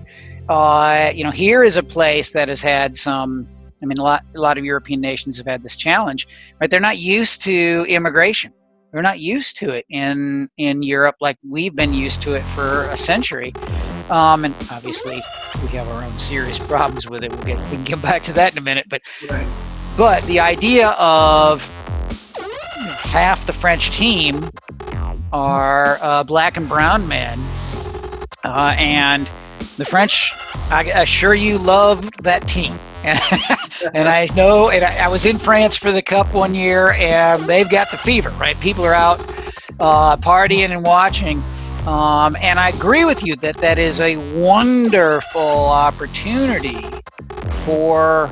[0.49, 3.49] Uh, you know, here is a place that has had some
[3.83, 6.29] I mean, a lot, a lot of European nations have had this challenge,
[6.61, 6.71] right?
[6.71, 8.53] They're not used to immigration.
[8.93, 12.89] They're not used to it in in Europe like we've been used to it for
[12.91, 13.53] a century.
[14.11, 15.23] Um, and obviously,
[15.63, 17.31] we have our own serious problems with it.
[17.31, 18.87] We'll get we can get back to that in a minute.
[18.89, 19.47] But Right.
[19.97, 21.69] But the idea of
[23.01, 24.51] half the French team
[25.33, 27.39] are uh, black and brown men,
[28.45, 29.29] uh, and
[29.77, 30.33] the French,
[30.71, 32.79] I assure you, love that team.
[33.03, 37.45] and I know, and I, I was in France for the Cup one year, and
[37.45, 38.59] they've got the fever, right?
[38.61, 39.21] People are out
[39.79, 41.43] uh, partying and watching.
[41.87, 46.85] Um, and I agree with you that that is a wonderful opportunity
[47.65, 48.31] for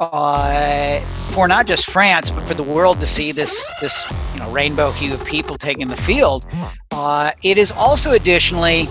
[0.00, 1.00] uh,
[1.32, 4.04] for not just France, but for the world to see this this
[4.34, 6.44] you know rainbow hue of people taking the field.
[6.92, 8.86] Uh, it is also additionally,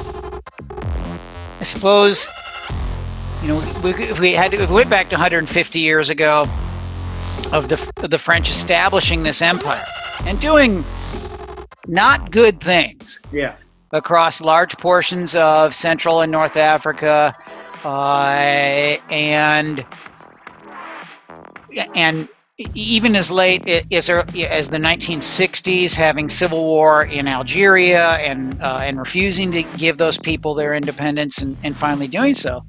[1.59, 2.27] I suppose,
[3.41, 6.45] you know, we, if we had to, if we went back to 150 years ago
[7.51, 9.85] of the of the French establishing this empire
[10.25, 10.83] and doing
[11.87, 13.55] not good things Yeah.
[13.91, 17.35] across large portions of Central and North Africa,
[17.83, 19.85] uh, and
[21.95, 22.27] and
[22.73, 28.97] even as late as as the 1960s, having civil war in Algeria and uh, and
[28.97, 32.63] refusing to give those people their independence and, and finally doing so.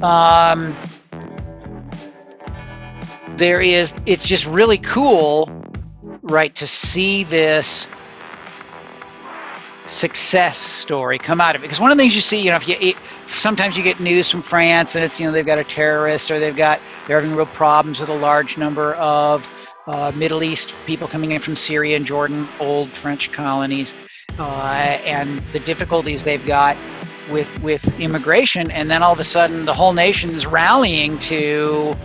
[0.00, 0.74] Um,
[3.36, 5.50] there is it's just really cool,
[6.22, 7.88] right, to see this
[9.88, 11.64] success story come out of it.
[11.64, 12.96] Because one of the things you see, you know, if you it,
[13.26, 16.38] sometimes you get news from France and it's you know they've got a terrorist or
[16.38, 19.48] they've got they're having real problems with a large number of
[19.86, 23.94] uh, Middle East people coming in from Syria and Jordan, old French colonies,
[24.38, 26.76] uh, and the difficulties they've got
[27.30, 31.96] with with immigration, and then all of a sudden the whole nation's rallying to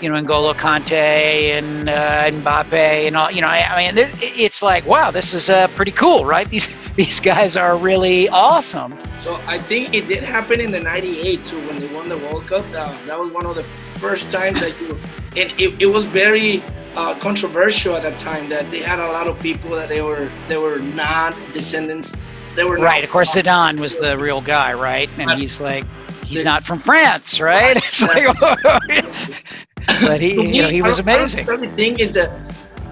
[0.00, 4.62] you know, N'Golo Kante and uh, Mbappe and all, you know, I, I mean, it's
[4.62, 6.48] like, wow, this is uh, pretty cool, right?
[6.48, 8.98] These these guys are really awesome.
[9.20, 12.44] So I think it did happen in the '98 too when they won the World
[12.48, 12.64] Cup.
[12.74, 13.62] Uh, that was one of the
[14.02, 14.98] first times that you,
[15.40, 16.60] and it, it was very
[16.96, 20.28] uh, controversial at that time that they had a lot of people that they were
[20.48, 22.12] they were not descendants.
[22.56, 23.04] They were Right.
[23.04, 25.08] Of course, Zidane was the real guy, right?
[25.18, 25.84] And But- he's like,
[26.24, 27.76] he's not from France, right?
[27.86, 28.26] It's like,
[30.00, 31.46] but he, you know, he was don't- I don't amazing.
[31.46, 32.32] The thing is that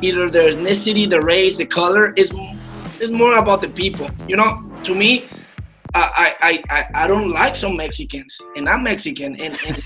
[0.00, 2.30] either the ethnicity, the race, the color is
[3.00, 4.08] is more about the people.
[4.28, 5.24] You know, to me,
[5.94, 9.58] I I I, I don't like some Mexicans, and I'm Mexican, and.
[9.66, 9.82] and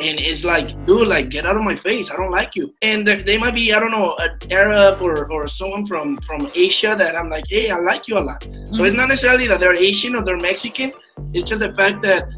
[0.00, 2.10] and it's like, dude, like, get out of my face.
[2.10, 2.74] I don't like you.
[2.80, 6.48] And they they might be, I don't know, an Arab or, or someone from, from
[6.54, 8.42] Asia that I'm like, hey, I like you a lot.
[8.42, 9.08] So it's not mm-hmm.
[9.08, 10.92] necessarily that they're Asian or they're Mexican.
[11.34, 12.30] It's just the fact that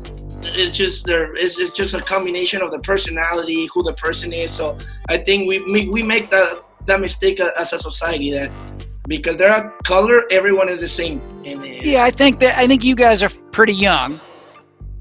[0.45, 4.51] it's just there it's, it's just a combination of the personality who the person is
[4.51, 4.77] so
[5.09, 8.51] i think we we, we make that that mistake as a society that
[9.09, 12.95] because they're a color everyone is the same Yeah, I think that I think you
[12.95, 14.19] guys are pretty young,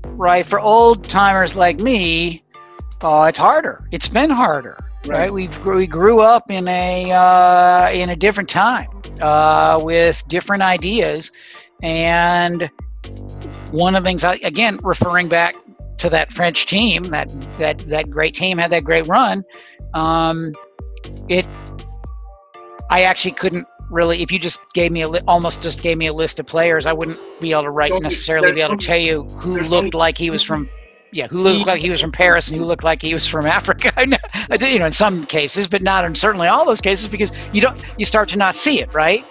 [0.05, 0.45] right?
[0.45, 2.43] For old timers like me,
[3.01, 3.87] uh, it's harder.
[3.91, 5.19] It's been harder, right?
[5.19, 5.31] Right.
[5.31, 8.89] We we grew up in a uh, in a different time
[9.21, 11.31] uh, with different ideas,
[11.83, 12.69] and
[13.71, 15.55] one of the things, I, again, referring back
[15.99, 19.43] to that French team, that that that great team had that great run.
[19.93, 20.53] Um,
[21.27, 21.47] it,
[22.89, 24.21] I actually couldn't really.
[24.21, 26.85] If you just gave me a li- almost just gave me a list of players,
[26.85, 30.17] I wouldn't be able to write necessarily be able to tell you who looked like
[30.17, 30.69] he was from.
[31.13, 33.45] Yeah, who looked like he was from Paris and who looked like he was from
[33.59, 33.91] Africa.
[33.97, 34.17] I know,
[34.49, 37.33] I do, you know, in some cases, but not in certainly all those cases, because
[37.51, 39.21] you don't, you start to not see it, right?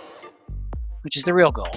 [1.03, 1.70] Which is the real goal.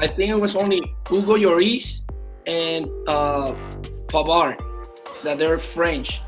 [0.00, 2.02] i think it was only hugo lloris
[2.46, 3.54] and uh
[4.08, 4.58] Pavard
[5.24, 6.20] that they're French.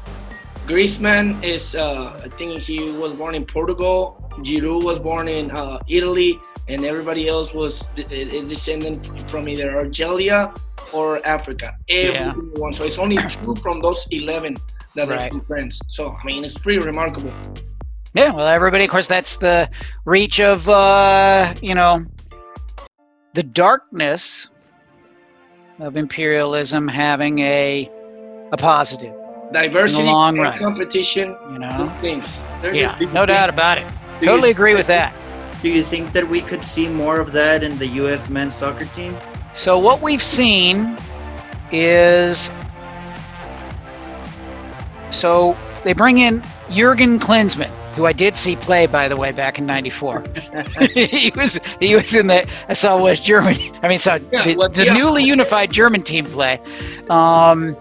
[0.66, 4.27] Griezmann is, uh, I think he was born in Portugal.
[4.44, 10.56] Giroud was born in uh, Italy, and everybody else was a descendant from either Argelia
[10.92, 11.74] or Africa.
[11.88, 12.32] Every Yeah.
[12.32, 12.72] single one.
[12.72, 14.56] So it's only two from those 11
[14.96, 15.30] that are Right.
[15.30, 15.78] from France.
[15.88, 17.32] So, I mean, it's pretty remarkable.
[18.14, 19.68] Yeah, well, everybody, of course, that's the
[20.04, 22.04] reach of, uh, you know,
[23.34, 24.48] the darkness
[25.78, 27.88] of imperialism having a
[28.50, 29.12] a positive,
[29.52, 30.58] Diversity long and run.
[30.58, 31.92] competition, you know.
[32.00, 32.26] things.
[32.62, 33.86] They're Yeah, no doubt about it.
[34.20, 35.12] Do you- Totally agree with that.
[35.62, 38.28] Do you think that we could see more of that in the U.S.
[38.28, 39.16] men's soccer team?
[39.54, 40.96] So what we've seen
[41.72, 42.50] is
[45.10, 49.58] so they bring in Jurgen Klinsmann, who I did see play by the way back
[49.58, 50.22] in '94.
[50.94, 53.72] he was he was in the I saw West Germany.
[53.82, 54.94] I mean, saw Yeah, the, well, the yeah.
[54.94, 56.60] newly unified German team play.
[57.10, 57.76] Um,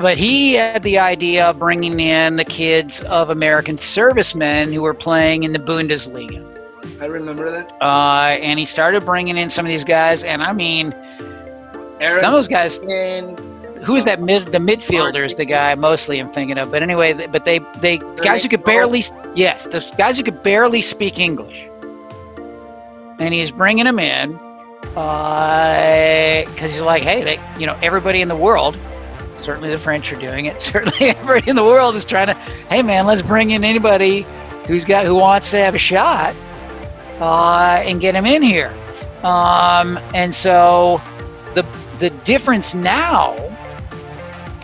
[0.00, 4.94] but he had the idea of bringing in the kids of American servicemen who were
[4.94, 6.42] playing in the Bundesliga.
[7.00, 7.72] I remember that.
[7.80, 10.92] Uh, and he started bringing in some of these guys, and I mean,
[12.00, 13.38] Aaron some of those guys and
[13.84, 16.70] who's that mid the midfielder is the guy mostly I'm thinking of.
[16.70, 19.04] But anyway, but they they guys who could barely
[19.34, 21.66] yes, the guys who could barely speak English,
[23.18, 24.32] and he's bringing them in
[24.94, 28.76] because he's like, hey, they, you know, everybody in the world.
[29.44, 30.62] Certainly, the French are doing it.
[30.72, 32.34] Certainly, everybody in the world is trying to.
[32.70, 34.24] Hey, man, let's bring in anybody
[34.66, 36.34] who's got who wants to have a shot,
[37.20, 38.72] uh, and get him in here.
[39.22, 41.00] Um, and so,
[41.54, 41.64] the
[41.98, 43.34] the difference now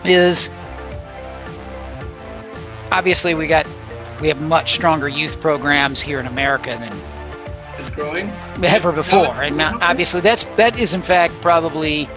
[0.07, 0.49] is
[2.91, 3.67] obviously we got
[4.23, 6.93] we have much stronger youth programs here in America than
[7.79, 8.31] is growing.
[8.65, 12.09] ever before, and now, obviously that's that is in fact probably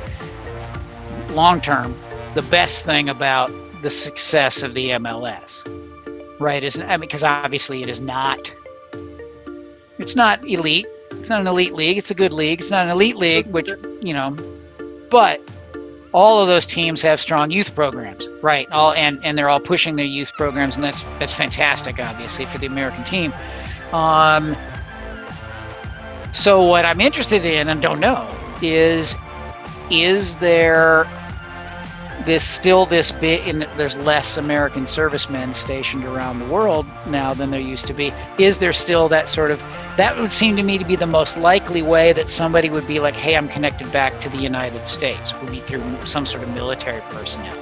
[1.31, 1.93] long term
[2.33, 5.63] the best thing about the success of the MLS,
[6.39, 6.63] right?
[6.63, 8.51] Isn't I mean because obviously it is not
[9.99, 10.87] it's not elite.
[11.11, 11.97] It's not an elite league.
[11.97, 12.61] It's a good league.
[12.61, 13.69] It's not an elite league, which
[14.01, 14.35] you know,
[15.09, 15.41] but
[16.13, 18.69] all of those teams have strong youth programs, right?
[18.71, 22.57] All and and they're all pushing their youth programs, and that's that's fantastic, obviously, for
[22.57, 23.33] the American team.
[23.91, 24.55] Um,
[26.33, 28.27] so what I'm interested in and don't know
[28.61, 29.15] is
[29.91, 31.05] is there
[32.25, 37.51] this still this bit in there's less American servicemen stationed around the world now than
[37.51, 38.13] there used to be.
[38.37, 39.59] Is there still that sort of
[39.97, 42.99] that would seem to me to be the most likely way that somebody would be
[42.99, 46.53] like, hey, I'm connected back to the United States, would be through some sort of
[46.55, 47.55] military personnel.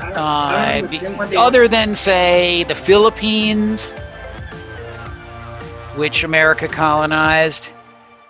[0.00, 3.90] Uh, be- understand what they- Other than say the Philippines,
[5.96, 7.70] which America colonized,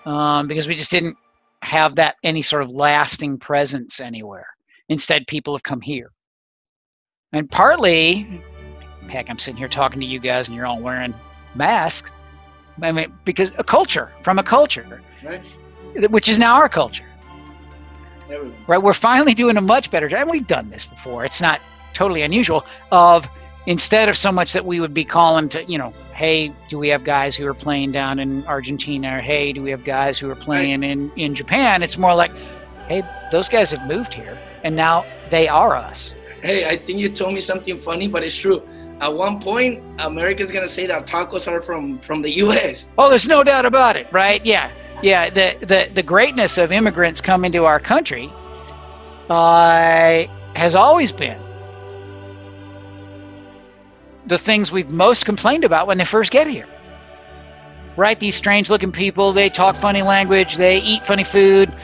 [0.06, 1.18] um, because we just didn't
[1.62, 4.46] have that any sort of lasting presence anywhere.
[4.88, 6.10] Instead, people have come here,
[7.32, 8.42] and partly,
[9.10, 11.14] heck, I'm sitting here talking to you guys, and you're all wearing
[11.54, 12.10] masks.
[12.82, 15.42] I mean, because a culture from a culture, Right.
[16.10, 17.04] which is now our culture
[18.30, 18.54] Everyone.
[18.68, 21.60] right we're finally doing a much better job and we've done this before it's not
[21.94, 23.26] totally unusual of
[23.66, 26.88] instead of so much that we would be calling to you know hey do we
[26.88, 30.30] have guys who are playing down in argentina or hey do we have guys who
[30.30, 32.30] are playing in in japan it's more like
[32.88, 37.10] hey those guys have moved here and now they are us Hey, I think you
[37.10, 38.62] told me something funny, but it's true.
[39.00, 42.88] At one point, America's gonna say that tacos are from from the U.S.
[42.98, 44.70] oh there's no doubt about it right yeah
[45.02, 48.32] yeah the the, the greatness of immigrants coming to our country
[49.30, 50.24] uh,
[50.54, 51.40] has always been
[54.26, 56.66] the things we've most complained about when they first get here.
[57.96, 58.18] Right?
[58.18, 61.74] These strange looking people, they talk funny language, they eat funny food.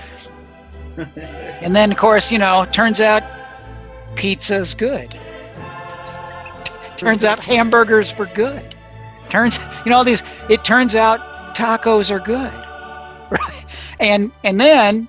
[0.96, 3.22] And then, of course, you know, turns out
[4.16, 5.18] pizza's good.
[6.96, 8.74] turns out hamburgers were good.
[9.28, 12.52] Turns, you know, all these, it turns out tacos are good.
[13.30, 13.64] Right?
[14.00, 15.06] And, and then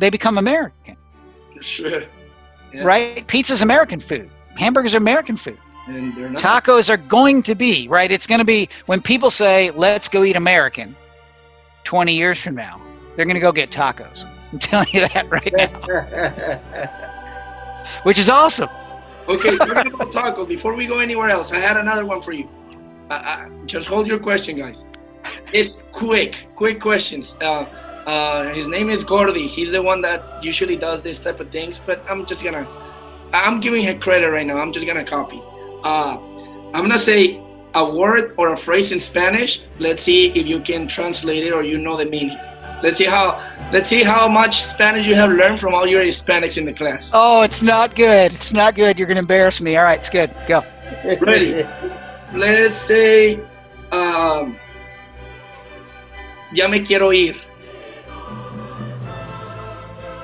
[0.00, 0.96] they become American,
[1.60, 2.02] Sure.
[2.72, 2.82] Yeah.
[2.82, 3.24] right?
[3.28, 4.28] Pizza's American food.
[4.58, 5.58] Hamburgers are American food.
[5.86, 6.42] And they're not.
[6.42, 8.10] Tacos are going to be, right?
[8.10, 10.96] It's going to be when people say, let's go eat American
[11.84, 12.82] 20 years from now,
[13.14, 14.28] they're going to go get tacos.
[14.54, 16.60] I'm telling you that right now,
[18.04, 18.68] which is awesome.
[19.28, 19.56] Okay,
[20.12, 20.46] taco.
[20.46, 22.48] Before we go anywhere else, I had another one for you.
[23.10, 24.84] Uh, uh, just hold your question, guys.
[25.52, 27.36] It's quick, quick questions.
[27.40, 27.64] Uh,
[28.06, 29.48] uh, his name is Gordy.
[29.48, 31.80] He's the one that usually does this type of things.
[31.84, 32.64] But I'm just gonna,
[33.32, 34.58] I'm giving him credit right now.
[34.58, 35.42] I'm just gonna copy.
[35.82, 36.16] Uh,
[36.72, 37.42] I'm gonna say
[37.74, 39.62] a word or a phrase in Spanish.
[39.80, 42.38] Let's see if you can translate it or you know the meaning.
[42.82, 46.58] Let's see how let's see how much Spanish you have learned from all your Hispanics
[46.58, 47.10] in the class.
[47.14, 48.32] Oh, it's not good.
[48.32, 48.98] It's not good.
[48.98, 49.76] You're going to embarrass me.
[49.76, 50.34] All right, it's good.
[50.46, 50.62] Go.
[51.20, 51.66] Ready.
[52.34, 53.40] Let's say,
[53.92, 54.56] um,
[56.52, 57.36] ya me quiero ir.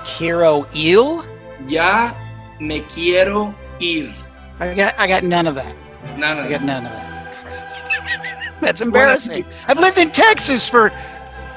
[0.04, 1.24] Quiero il.
[1.66, 2.14] Ya
[2.60, 4.14] me quiero ir.
[4.58, 4.98] I got.
[4.98, 5.74] I got none of that.
[6.18, 8.56] No, no, I got none of that.
[8.60, 9.46] That's embarrassing.
[9.66, 10.92] I've lived in Texas for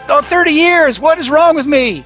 [0.10, 1.00] oh, 30 years.
[1.00, 2.06] What is wrong with me?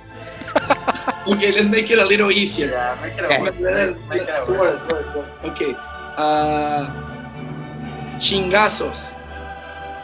[1.28, 2.70] Okay, let's make it a little easier.
[2.72, 3.42] Yeah, make it a Okay.
[3.42, 3.60] word.
[3.60, 4.92] Let- let- Make it a word, word.
[4.92, 5.28] word, word.
[5.46, 5.76] Okay.
[6.18, 6.90] Uh,
[8.18, 9.08] chingazos.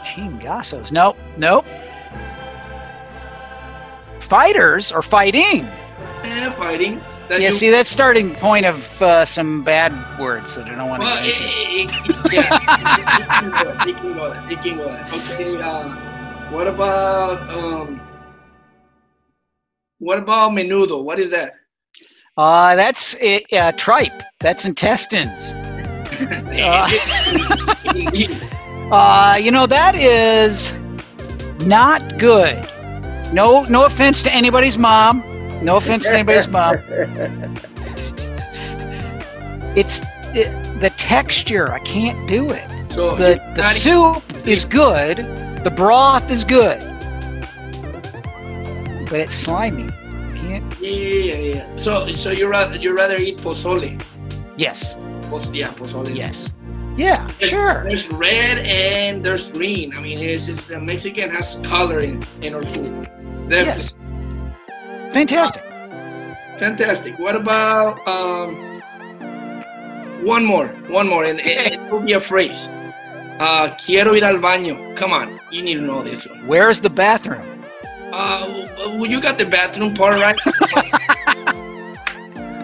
[0.04, 0.92] Chingasos.
[0.92, 1.16] Nope.
[1.36, 1.64] Nope.
[4.20, 5.66] Fighters or fighting.
[6.24, 7.00] Yeah, fighting.
[7.28, 10.88] That Yeah, you- see, that's starting point of uh, some bad words that I don't
[10.88, 14.32] want to Well, get it, it, it, yeah, it, can go, it can go.
[14.50, 15.16] It can go.
[15.32, 15.60] Okay.
[15.60, 15.94] Uh,
[16.50, 18.00] what about um?
[19.98, 21.02] What about menudo?
[21.02, 21.54] What is that?
[22.36, 24.22] Uh, that's it, uh, tripe.
[24.40, 25.52] That's intestines.
[27.84, 28.40] Indeed.
[28.92, 30.70] Uh, you know that is
[31.66, 32.54] not good.
[33.32, 35.24] No, no offense to anybody's mom.
[35.64, 36.76] No offense to anybody's mom.
[39.76, 40.02] It's
[40.36, 41.72] it, the texture.
[41.72, 42.92] I can't do it.
[42.92, 45.18] so The, the soup is good.
[45.64, 46.80] The broth is good.
[49.08, 49.88] But it's slimy.
[50.36, 50.80] Can't.
[50.80, 51.78] Yeah, yeah, yeah, yeah.
[51.78, 54.00] So, so you rather you rather eat pozole?
[54.58, 54.94] Yes.
[55.30, 56.14] Pos, yeah, pozole.
[56.14, 56.50] Yes.
[56.98, 57.26] Yeah.
[57.38, 57.84] There's, Sure.
[57.88, 59.96] There's red and there's green.
[59.96, 63.08] I mean, it's just the Mexican has color in in our food.
[63.48, 63.88] Definitely.
[63.88, 65.14] Yes.
[65.14, 65.62] Fantastic.
[66.58, 67.18] Fantastic.
[67.18, 68.82] What about um
[70.24, 72.68] one more, one more, and, and it will be a phrase.
[73.38, 74.96] Uh, quiero ir al baño.
[74.96, 76.46] Come on, you need to know this one.
[76.46, 77.64] Where's the bathroom?
[78.12, 80.38] Uh, well, you got the bathroom part right.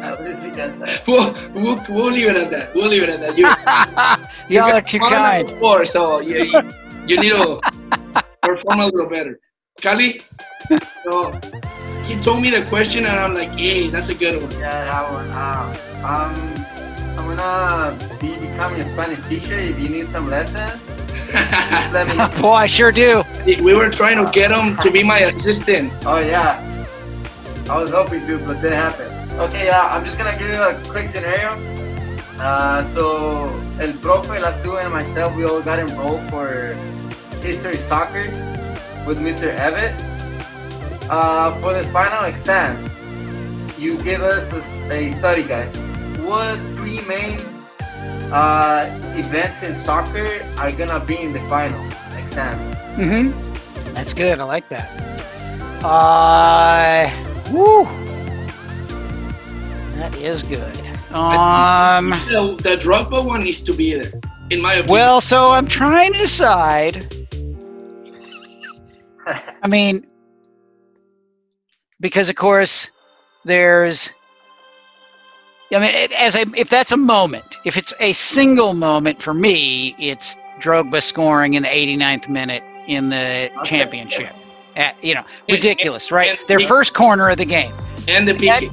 [0.00, 1.06] At least we got that.
[1.08, 2.72] we'll, we'll, we'll leave it at that.
[2.74, 3.36] We'll leave it at that.
[3.36, 3.46] You,
[4.54, 5.48] Y'all you are got too one kind.
[5.48, 6.62] Before, so you, you,
[7.06, 7.60] you need to
[8.42, 9.40] perform a little better.
[9.82, 10.20] Kali,
[11.04, 11.32] so
[12.04, 14.52] he told me the question, and I'm like, hey, that's a good one.
[14.52, 15.30] Yeah, that one.
[15.30, 15.74] Uh,
[16.06, 16.59] um,
[17.18, 19.58] I'm gonna be becoming a Spanish teacher.
[19.58, 20.80] If you need some lessons,
[21.30, 22.28] just let me know.
[22.40, 23.22] Boy, I sure do.
[23.46, 25.92] we were trying to get him to be my assistant.
[26.04, 26.58] Oh yeah,
[27.68, 29.08] I was hoping to, but didn't happen.
[29.38, 31.50] Okay, uh, I'm just gonna give you a quick scenario.
[32.38, 33.48] Uh, so
[33.80, 36.74] El Profe, Lasu, and myself, we all got enrolled for
[37.42, 38.24] history soccer
[39.06, 39.54] with Mr.
[39.56, 39.94] Evett.
[41.10, 42.90] Uh, for the final exam,
[43.78, 45.89] you give us a, a study guide.
[46.26, 47.40] What three main
[48.32, 51.84] uh, events in soccer are gonna be in the final
[52.16, 52.58] exam?
[52.96, 53.94] Mm-hmm.
[53.94, 54.38] That's good.
[54.38, 54.88] I like that.
[55.84, 57.10] Uh,
[57.50, 57.84] woo.
[59.96, 60.76] That is good.
[61.12, 62.10] Um.
[62.10, 64.12] The, the Drogba one needs to be there,
[64.50, 64.92] in my opinion.
[64.92, 67.12] Well, so I'm trying to decide.
[69.26, 70.06] I mean,
[72.00, 72.90] because of course,
[73.44, 74.10] there's.
[75.72, 79.94] I mean, as a, if that's a moment, if it's a single moment for me,
[79.98, 84.34] it's Drogba scoring in the 89th minute in the championship.
[84.76, 86.30] At, you know, And- ridiculous, right?
[86.38, 87.72] and- Their first corner of the game.
[88.08, 88.72] and the PK.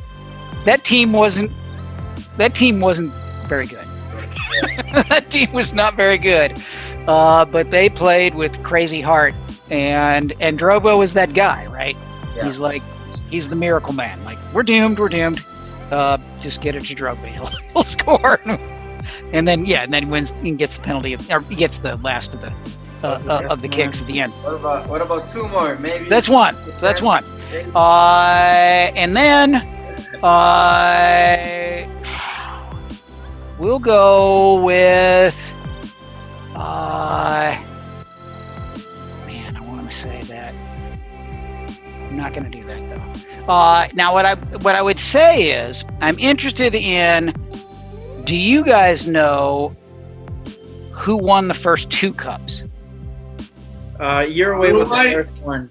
[0.65, 1.51] That team wasn't.
[2.37, 3.13] That team wasn't
[3.47, 3.85] very good.
[5.09, 6.61] that team was not very good,
[7.07, 9.33] uh, but they played with crazy heart,
[9.69, 11.95] and and Drogba was that guy, right?
[12.35, 12.45] Yeah.
[12.45, 12.81] He's like,
[13.29, 14.23] he's the miracle man.
[14.25, 15.39] Like, we're doomed, we're doomed.
[15.91, 18.39] Uh, just get it to Drogba, he'll, he'll score.
[19.31, 21.79] and then yeah, and then he wins and gets the penalty, of, or he gets
[21.79, 22.53] the last of the
[23.03, 24.33] uh, uh, of the kicks at the end.
[24.43, 25.75] What about what about two more?
[25.77, 26.57] Maybe That's one.
[26.79, 27.23] That's one.
[27.75, 29.55] Uh, and then
[30.23, 31.87] uh,
[33.59, 35.53] we'll go with.
[36.55, 37.55] Uh,
[39.27, 40.53] man, I want to say that.
[42.09, 43.06] I'm not going to do that though.
[43.47, 47.33] Uh, now, what I what I would say is, I'm interested in.
[48.25, 49.73] Do you guys know
[50.91, 52.63] who won the first two cups?
[53.99, 55.69] Uh, Uruguay was the first one.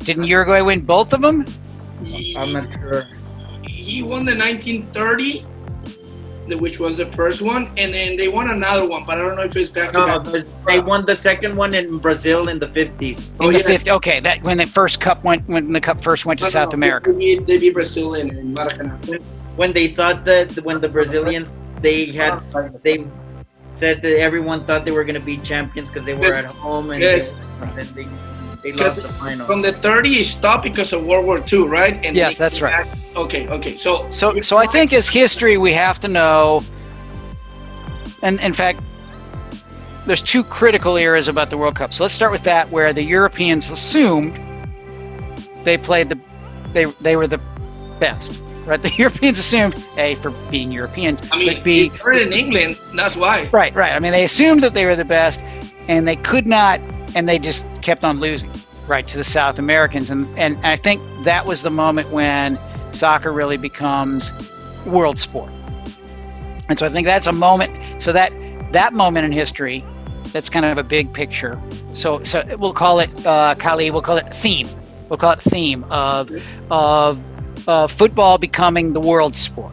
[0.00, 1.46] Didn't Uruguay win both of them?
[2.04, 3.04] He, I'm not sure.
[3.66, 5.46] he won the 1930, the-
[6.54, 9.42] which was the first one, and then they won another one, but I don't know
[9.42, 13.32] if it's back No, the, they won the second one in Brazil in the 50s.
[13.32, 13.64] In Oh, the yeah.
[13.64, 16.46] 50, okay, that when the first cup went when the cup first went to No,
[16.48, 17.12] no, South no, America.
[17.12, 19.20] They beat, they beat Brazil in, in Maracanã.
[19.56, 22.40] When they thought that when the Brazilians they had
[22.82, 23.04] they
[23.68, 26.44] said that everyone thought they were gonna be champions because they were Yes.
[26.44, 27.32] at home and Yes.
[27.60, 28.06] they, then they
[28.66, 29.46] They lost the final.
[29.46, 32.04] From the 30s, it stopped because of World War II, right?
[32.04, 32.84] And Yes, they that's right.
[32.84, 33.76] back- Okay, okay.
[33.76, 36.60] So, So, so I think as history, we have to know,
[38.22, 38.80] and in fact,
[40.06, 41.94] there's two critical eras about the World Cup.
[41.94, 44.38] So let's start with that, where the Europeans assumed
[45.64, 46.18] they played the,
[46.72, 47.40] they they were the
[48.00, 48.80] best, right?
[48.88, 52.80] The Europeans assumed, a for being Europeans, I mean, but b he started in England.
[52.94, 53.48] That's why.
[53.52, 53.92] Right, right.
[53.92, 55.40] I mean, they assumed that they were the best,
[55.88, 56.80] and they could not,
[57.16, 58.52] and they just kept on losing,
[58.86, 60.10] right, to the South Americans.
[60.10, 62.58] And and I think that was the moment when
[62.92, 64.32] soccer really becomes
[64.84, 65.50] world sport.
[66.68, 67.72] And so I think that's a moment.
[68.00, 68.32] So that
[68.72, 69.84] that moment in history,
[70.32, 71.60] that's kind of a big picture.
[71.94, 73.90] So so we'll call it uh, Kali.
[73.90, 74.68] We'll call it theme.
[75.08, 76.30] We'll call it theme of
[76.70, 77.18] of
[77.68, 79.72] uh, football becoming the world sport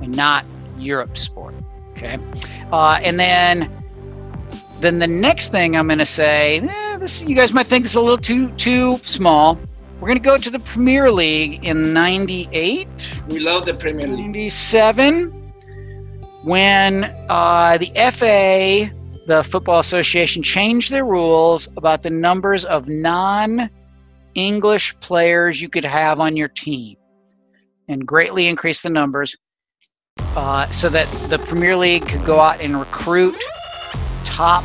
[0.00, 0.44] and not
[0.78, 1.54] Europe sport.
[1.92, 2.18] Okay.
[2.72, 3.70] Uh, and then,
[4.80, 7.92] then the next thing I'm going to say, eh, this you guys might think this
[7.92, 9.58] is a little too too small.
[10.00, 14.18] We're going to go to the Premier League in '98, We love the Premier League.
[14.18, 15.30] '97,
[16.42, 18.90] when uh, the FA,
[19.26, 23.68] the Football Association, changed their rules about the numbers of non-English
[25.00, 26.96] players you could have on your team,
[27.88, 29.36] and greatly increased the numbers
[30.36, 33.36] uh, so that the Premier League could go out and recruit
[34.40, 34.64] top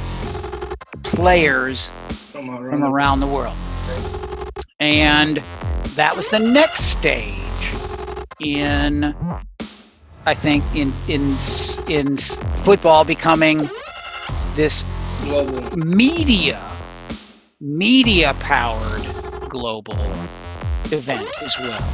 [1.04, 1.90] players
[2.32, 3.58] From around from around the world.
[4.80, 5.44] And
[5.98, 7.36] that was the next stage
[8.40, 9.14] in,
[10.26, 11.36] I think, in in
[11.90, 12.18] in
[12.64, 13.70] football becoming
[14.56, 14.86] this
[15.24, 15.62] global.
[15.76, 16.62] media
[17.60, 19.06] media powered
[19.50, 20.00] global
[20.94, 21.90] event as well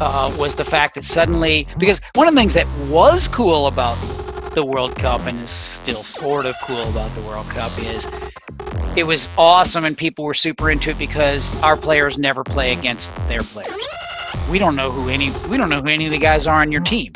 [0.00, 3.96] uh, was the fact that suddenly because one of the things that was cool about
[4.54, 8.06] the world cup and is still sort of cool about the world cup is
[8.96, 13.14] it was awesome and people were super into it because our players never play against
[13.28, 13.72] their players.
[14.50, 16.72] We don't know who any we don't know who any of the guys are on
[16.72, 17.12] your team.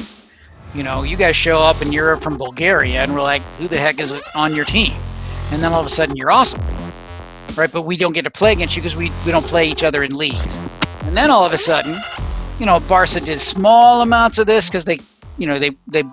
[0.74, 3.78] You know you guys show up and you're from bulgaria and we're like who the
[3.78, 4.94] heck is on your team?
[5.50, 6.64] And then all of a sudden you're awesome
[7.56, 7.70] right?
[7.70, 10.02] But we don't get to play against you because we, we don't play each other
[10.02, 10.44] in leagues.
[11.02, 11.96] And then all of a sudden
[12.58, 14.98] you know barca did small amounts of this because they
[15.38, 16.04] you know they they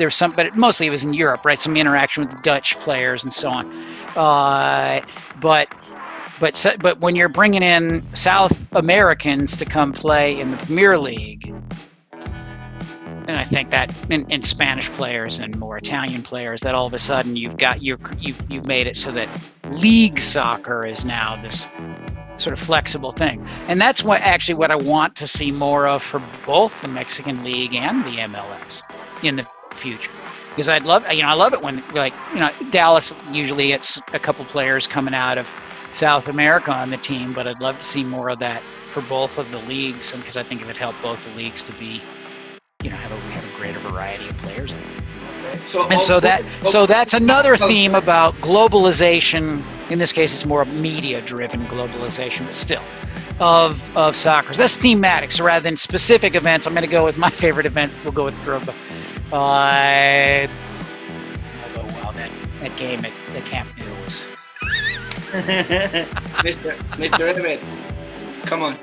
[0.00, 1.60] there's some but mostly it was in europe right?
[1.60, 3.70] Some interaction with the dutch players and so on.
[4.16, 5.04] Uh,
[5.40, 5.68] but
[6.40, 11.54] but but when you're bringing in south americans to come play in the premier league
[13.28, 16.94] and I think that in, in Spanish players and more Italian players, that all of
[16.94, 19.28] a sudden you've got you you've you've made it so that
[19.70, 21.68] league soccer is now this
[22.38, 26.02] sort of flexible thing, and that's what actually what I want to see more of
[26.02, 28.82] for both the Mexican League and the MLS
[29.22, 30.10] in the future.
[30.50, 34.00] Because I'd love, you know, I love it when like you know Dallas usually gets
[34.12, 35.48] a couple players coming out of
[35.92, 39.38] South America on the team, but I'd love to see more of that for both
[39.38, 42.02] of the leagues, and because I think it would help both the leagues to be
[42.82, 44.72] you know have a we have a greater variety of players.
[45.66, 49.62] So, And oh, so that so oh, that's another oh, theme about globalization.
[49.90, 52.82] In this case, it's more media-driven globalization, but still,
[53.40, 54.54] of of soccer.
[54.54, 55.32] So that's thematic.
[55.32, 57.92] So rather than specific events, I'm going to go with my favorite event.
[58.04, 58.74] We'll go with Drogba.
[59.32, 60.46] Uh,
[61.62, 64.24] although, wow, that that game at the Camp Nou was.
[66.42, 66.74] Mr.
[66.98, 67.20] Mr.
[67.30, 67.60] Everett,
[68.46, 68.74] come on.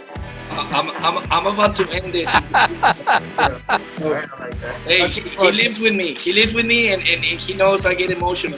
[0.50, 2.30] I- I'm, I'm, I'm about to end this.
[4.88, 6.16] hey, he, he lives with me.
[6.16, 8.58] He lives with me, and, and he knows I get emotional.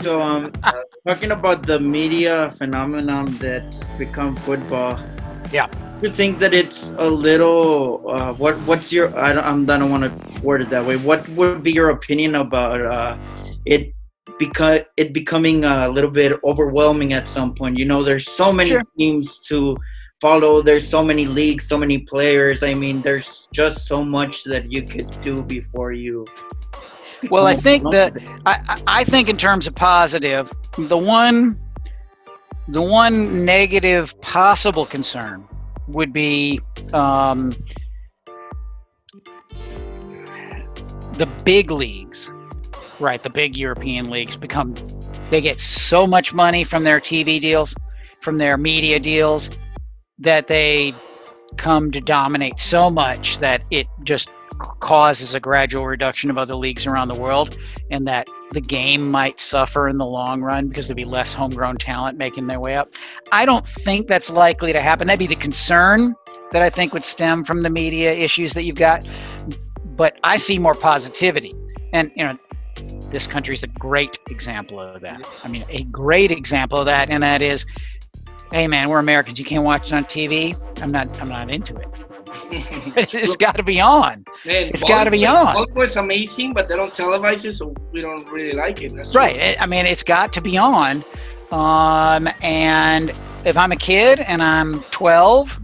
[0.00, 0.50] So, um,
[1.06, 3.62] talking about the media phenomenon that
[3.98, 4.98] become football.
[5.52, 5.68] Yeah.
[6.04, 8.04] You think that it's a little?
[8.06, 9.08] Uh, what What's your?
[9.18, 9.42] I don't.
[9.42, 10.96] I'm, I don't want to word it that way.
[10.96, 13.16] What would be your opinion about uh,
[13.64, 13.90] it?
[14.38, 17.78] Because it becoming a little bit overwhelming at some point.
[17.78, 18.82] You know, there's so many Sure.
[18.98, 19.78] teams to
[20.20, 20.60] follow.
[20.60, 22.62] There's so many leagues, so many players.
[22.62, 26.26] I mean, there's just so much that you could do before you.
[27.30, 28.12] Well, I think that.
[28.44, 31.58] I I think in terms of positive, the one
[32.68, 35.48] the one negative possible concern
[35.88, 36.60] would be
[36.92, 37.52] um,
[41.14, 42.30] the big leagues,
[43.00, 43.22] right?
[43.22, 44.74] The big European leagues become
[45.30, 47.74] they get so much money from their TV deals,
[48.20, 49.50] from their media deals,
[50.18, 50.92] that they
[51.56, 56.86] come to dominate so much that it just causes a gradual reduction of other leagues
[56.86, 57.58] around the world
[57.90, 61.76] and that the game might suffer in the long run because there'd be less homegrown
[61.76, 62.92] talent making their way up.
[63.32, 65.06] I don't think that's likely to happen.
[65.06, 66.14] That'd be the concern
[66.52, 69.06] that I think would stem from the media issues that you've got.
[69.96, 71.54] But I see more positivity.
[71.92, 72.38] And, you know,
[73.10, 75.26] this country is a great example of that.
[75.44, 77.10] I mean, a great example of that.
[77.10, 77.64] And that is
[78.54, 79.36] hey man, we're Americans.
[79.36, 80.56] You can't watch it on TV.
[80.80, 81.20] I'm not.
[81.20, 81.88] I'm not into it.
[82.96, 84.24] it's got to be on.
[84.44, 85.54] Man, It's gotta be on.
[85.54, 88.94] Volvo is amazing, but they don't televise it, so we don't really like it.
[88.94, 89.40] That's Right.
[89.40, 91.02] I- I mean, it's got to be on.
[91.52, 93.12] Um, and
[93.44, 95.60] if I'm a kid and I'm 12,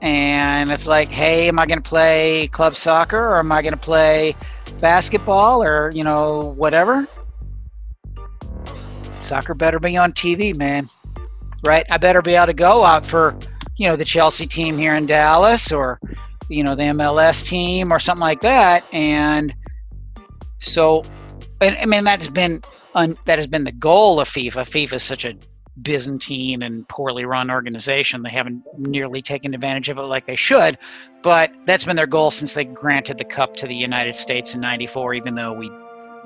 [0.00, 3.72] and it's like, hey, am I going to play club soccer or am I going
[3.72, 4.36] to play
[4.80, 7.06] basketball or you know whatever?
[9.22, 10.88] Soccer better be on TV, man.
[11.66, 11.86] Right?
[11.90, 13.34] I better be able to go out for
[13.76, 15.98] you know the Chelsea team here in Dallas or
[16.48, 19.54] you know the MLS team or something like that, and
[20.60, 21.04] so
[21.60, 22.62] and I mean that's been
[22.94, 24.64] un, that has been the goal of FIFA.
[24.64, 25.34] FIFA is such a
[25.82, 28.22] Byzantine and poorly run organization.
[28.22, 30.78] They haven't nearly taken advantage of it like they should,
[31.22, 34.60] but that's been their goal since they granted the cup to the United States in
[34.60, 35.14] '94.
[35.14, 35.70] Even though we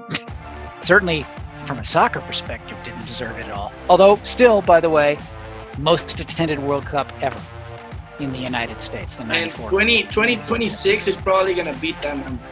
[0.82, 1.24] certainly,
[1.64, 3.72] from a soccer perspective, didn't deserve it at all.
[3.88, 5.18] Although, still, by the way,
[5.78, 7.40] most attended World Cup ever
[8.20, 9.70] in the United States, the And '94.
[9.70, 12.42] 20, 2026 is probably gonna beat that number.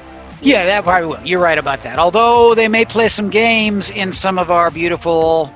[0.40, 1.26] Yeah, that probably will.
[1.26, 1.98] You're right about that.
[1.98, 5.52] Although they may play some games in some of our beautiful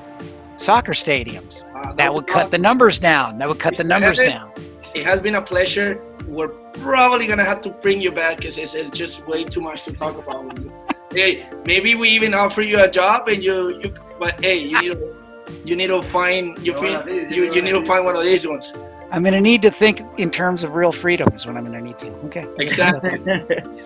[0.56, 1.62] soccer stadiums.
[1.74, 3.38] Uh, That would cut the numbers down.
[3.38, 4.50] That would cut the numbers down.
[4.94, 6.00] It has been a pleasure.
[6.26, 9.82] We're probably gonna have to bring you back because it's, it's just way too much
[9.82, 10.44] to talk about.
[10.44, 10.72] With you.
[11.12, 14.92] Hey, maybe we even offer you a job and you, you but hey, you need
[14.92, 15.16] to,
[15.64, 18.72] you need to find you, feel, you, you need to find one of these ones.
[19.12, 21.78] I'm going to need to think in terms of real freedom is what I'm going
[21.78, 22.08] to need to.
[22.26, 22.46] Okay.
[22.58, 23.18] Exactly.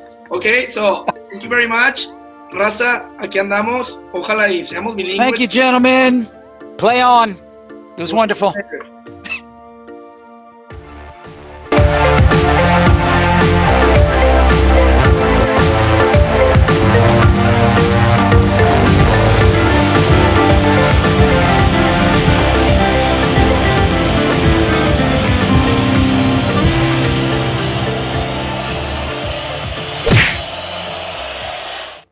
[0.32, 2.06] okay, so thank you very much.
[2.52, 3.98] Raza, aquí andamos.
[4.12, 5.18] Ojalá y seamos bilingües.
[5.18, 6.28] Thank you, gentlemen.
[6.76, 7.30] Play on.
[7.96, 8.52] It was wonderful.
[8.52, 8.93] Pleasure.